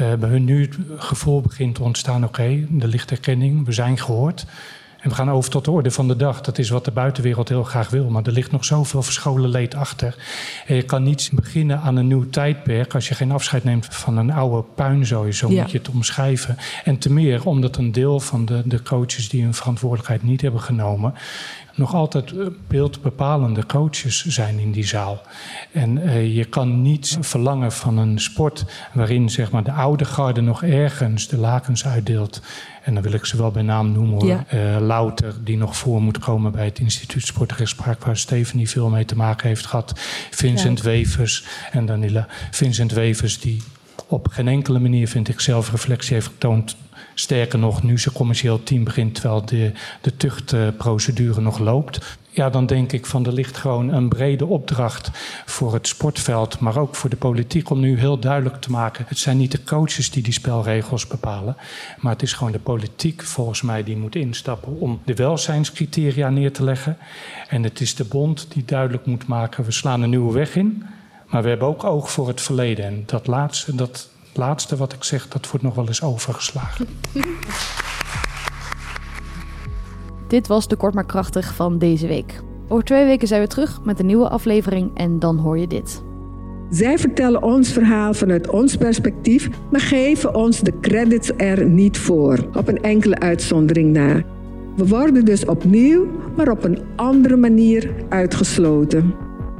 uh, 0.00 0.14
bij 0.14 0.28
hun 0.28 0.44
nu 0.44 0.62
het 0.62 0.76
gevoel 0.96 1.40
begint 1.40 1.74
te 1.74 1.82
ontstaan: 1.82 2.24
oké, 2.24 2.40
okay, 2.40 2.66
er 2.80 2.88
ligt 2.88 3.10
erkenning, 3.10 3.66
we 3.66 3.72
zijn 3.72 3.98
gehoord. 3.98 4.46
En 5.00 5.08
we 5.08 5.14
gaan 5.14 5.30
over 5.30 5.50
tot 5.50 5.64
de 5.64 5.70
orde 5.70 5.90
van 5.90 6.08
de 6.08 6.16
dag. 6.16 6.40
Dat 6.40 6.58
is 6.58 6.68
wat 6.68 6.84
de 6.84 6.90
buitenwereld 6.90 7.48
heel 7.48 7.64
graag 7.64 7.90
wil. 7.90 8.08
Maar 8.08 8.22
er 8.22 8.32
ligt 8.32 8.52
nog 8.52 8.64
zoveel 8.64 9.02
verscholen 9.02 9.50
leed 9.50 9.74
achter. 9.74 10.16
En 10.66 10.74
je 10.74 10.82
kan 10.82 11.02
niet 11.02 11.30
beginnen 11.32 11.80
aan 11.80 11.96
een 11.96 12.06
nieuw 12.06 12.30
tijdperk 12.30 12.94
als 12.94 13.08
je 13.08 13.14
geen 13.14 13.32
afscheid 13.32 13.64
neemt 13.64 13.86
van 13.86 14.16
een 14.16 14.32
oude 14.32 14.68
puinzooi. 14.74 15.32
Zo 15.32 15.50
ja. 15.50 15.62
moet 15.62 15.70
je 15.70 15.78
het 15.78 15.88
omschrijven. 15.88 16.56
En 16.84 16.98
te 16.98 17.12
meer 17.12 17.46
omdat 17.46 17.76
een 17.76 17.92
deel 17.92 18.20
van 18.20 18.44
de, 18.44 18.62
de 18.64 18.82
coaches 18.82 19.28
die 19.28 19.42
hun 19.42 19.54
verantwoordelijkheid 19.54 20.22
niet 20.22 20.40
hebben 20.40 20.60
genomen 20.60 21.14
nog 21.76 21.94
altijd 21.94 22.34
beeldbepalende 22.68 23.66
coaches 23.66 24.24
zijn 24.24 24.58
in 24.58 24.72
die 24.72 24.86
zaal. 24.86 25.22
En 25.72 25.96
uh, 25.96 26.36
je 26.36 26.44
kan 26.44 26.82
niet 26.82 27.18
verlangen 27.20 27.72
van 27.72 27.98
een 27.98 28.20
sport 28.20 28.64
waarin 28.92 29.30
zeg 29.30 29.50
maar, 29.50 29.64
de 29.64 29.72
oude 29.72 30.04
garde 30.04 30.40
nog 30.40 30.62
ergens 30.62 31.28
de 31.28 31.36
lakens 31.36 31.86
uitdeelt. 31.86 32.42
En 32.82 32.94
dan 32.94 33.02
wil 33.02 33.12
ik 33.12 33.24
ze 33.24 33.36
wel 33.36 33.50
bij 33.50 33.62
naam 33.62 33.92
noemen 33.92 34.14
hoor. 34.14 34.26
Ja. 34.26 34.44
Uh, 34.54 34.80
Louter, 34.80 35.34
die 35.44 35.56
nog 35.56 35.76
voor 35.76 36.02
moet 36.02 36.18
komen 36.18 36.52
bij 36.52 36.64
het 36.64 36.78
instituut 36.78 37.26
Sportrechtspraak, 37.26 38.04
waar 38.04 38.16
Stephanie 38.16 38.68
veel 38.68 38.88
mee 38.88 39.04
te 39.04 39.16
maken 39.16 39.48
heeft 39.48 39.66
gehad. 39.66 39.92
Vincent 40.30 40.78
ja. 40.78 40.84
Wevers 40.84 41.44
en 41.70 41.86
Danila. 41.86 42.26
Vincent 42.50 42.92
Wevers, 42.92 43.40
die 43.40 43.62
op 44.06 44.28
geen 44.28 44.48
enkele 44.48 44.78
manier, 44.78 45.08
vind 45.08 45.28
ik, 45.28 45.40
zelfreflectie 45.40 46.14
heeft 46.14 46.26
getoond 46.26 46.76
Sterker 47.18 47.58
nog, 47.58 47.82
nu 47.82 47.98
zijn 47.98 48.14
commercieel 48.14 48.62
team 48.62 48.84
begint 48.84 49.14
terwijl 49.14 49.44
de, 49.44 49.72
de 50.00 50.16
tuchtprocedure 50.16 51.40
nog 51.40 51.58
loopt. 51.58 52.18
Ja, 52.30 52.50
dan 52.50 52.66
denk 52.66 52.92
ik 52.92 53.06
van 53.06 53.26
er 53.26 53.32
ligt 53.32 53.56
gewoon 53.56 53.92
een 53.92 54.08
brede 54.08 54.46
opdracht 54.46 55.10
voor 55.46 55.72
het 55.72 55.86
sportveld, 55.86 56.58
maar 56.58 56.78
ook 56.78 56.94
voor 56.94 57.10
de 57.10 57.16
politiek 57.16 57.70
om 57.70 57.80
nu 57.80 57.98
heel 57.98 58.18
duidelijk 58.18 58.60
te 58.60 58.70
maken. 58.70 59.04
Het 59.08 59.18
zijn 59.18 59.36
niet 59.36 59.52
de 59.52 59.62
coaches 59.62 60.10
die 60.10 60.22
die 60.22 60.32
spelregels 60.32 61.06
bepalen, 61.06 61.56
maar 61.98 62.12
het 62.12 62.22
is 62.22 62.32
gewoon 62.32 62.52
de 62.52 62.58
politiek 62.58 63.22
volgens 63.22 63.62
mij 63.62 63.84
die 63.84 63.96
moet 63.96 64.16
instappen 64.16 64.80
om 64.80 65.00
de 65.04 65.14
welzijnscriteria 65.14 66.30
neer 66.30 66.52
te 66.52 66.64
leggen. 66.64 66.98
En 67.48 67.62
het 67.62 67.80
is 67.80 67.94
de 67.94 68.04
bond 68.04 68.46
die 68.48 68.64
duidelijk 68.64 69.06
moet 69.06 69.26
maken, 69.26 69.64
we 69.64 69.72
slaan 69.72 70.02
een 70.02 70.10
nieuwe 70.10 70.32
weg 70.32 70.56
in, 70.56 70.84
maar 71.26 71.42
we 71.42 71.48
hebben 71.48 71.68
ook 71.68 71.84
oog 71.84 72.10
voor 72.10 72.28
het 72.28 72.40
verleden. 72.40 72.84
En 72.84 73.02
dat 73.06 73.26
laatste, 73.26 73.74
dat, 73.74 74.08
laatste 74.36 74.76
wat 74.76 74.92
ik 74.92 75.04
zeg, 75.04 75.28
dat 75.28 75.50
wordt 75.50 75.64
nog 75.64 75.74
wel 75.74 75.86
eens 75.86 76.02
overgeslagen. 76.02 76.86
Dit 80.28 80.46
was 80.46 80.68
de 80.68 80.76
Kort 80.76 80.94
maar 80.94 81.06
Krachtig 81.06 81.54
van 81.54 81.78
deze 81.78 82.06
week. 82.06 82.40
Over 82.68 82.84
twee 82.84 83.04
weken 83.04 83.28
zijn 83.28 83.40
we 83.40 83.46
terug 83.46 83.80
met 83.84 83.98
een 83.98 84.06
nieuwe 84.06 84.28
aflevering 84.28 84.90
en 84.94 85.18
dan 85.18 85.38
hoor 85.38 85.58
je 85.58 85.66
dit. 85.66 86.02
Zij 86.70 86.98
vertellen 86.98 87.42
ons 87.42 87.72
verhaal 87.72 88.14
vanuit 88.14 88.50
ons 88.50 88.76
perspectief, 88.76 89.48
maar 89.70 89.80
geven 89.80 90.34
ons 90.34 90.60
de 90.60 90.80
credits 90.80 91.30
er 91.36 91.66
niet 91.66 91.98
voor, 91.98 92.46
op 92.54 92.68
een 92.68 92.82
enkele 92.82 93.18
uitzondering 93.18 93.92
na. 93.92 94.22
We 94.76 94.86
worden 94.86 95.24
dus 95.24 95.44
opnieuw, 95.44 96.06
maar 96.36 96.48
op 96.48 96.64
een 96.64 96.78
andere 96.96 97.36
manier 97.36 97.94
uitgesloten. 98.08 99.14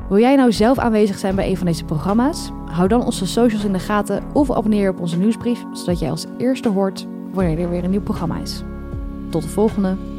Wil 0.08 0.18
jij 0.18 0.36
nou 0.36 0.52
zelf 0.52 0.78
aanwezig 0.78 1.18
zijn 1.18 1.34
bij 1.34 1.48
een 1.48 1.56
van 1.56 1.66
deze 1.66 1.84
programma's? 1.84 2.50
Hou 2.66 2.88
dan 2.88 3.04
onze 3.04 3.26
socials 3.26 3.64
in 3.64 3.72
de 3.72 3.78
gaten 3.78 4.22
of 4.32 4.50
abonneer 4.52 4.82
je 4.82 4.88
op 4.88 5.00
onze 5.00 5.18
nieuwsbrief, 5.18 5.64
zodat 5.72 5.98
jij 5.98 6.10
als 6.10 6.24
eerste 6.38 6.68
hoort 6.68 7.06
wanneer 7.32 7.58
er 7.58 7.70
weer 7.70 7.84
een 7.84 7.90
nieuw 7.90 8.02
programma 8.02 8.38
is. 8.38 8.62
tot 9.30 9.42
de 9.42 9.48
volgende. 9.48 10.15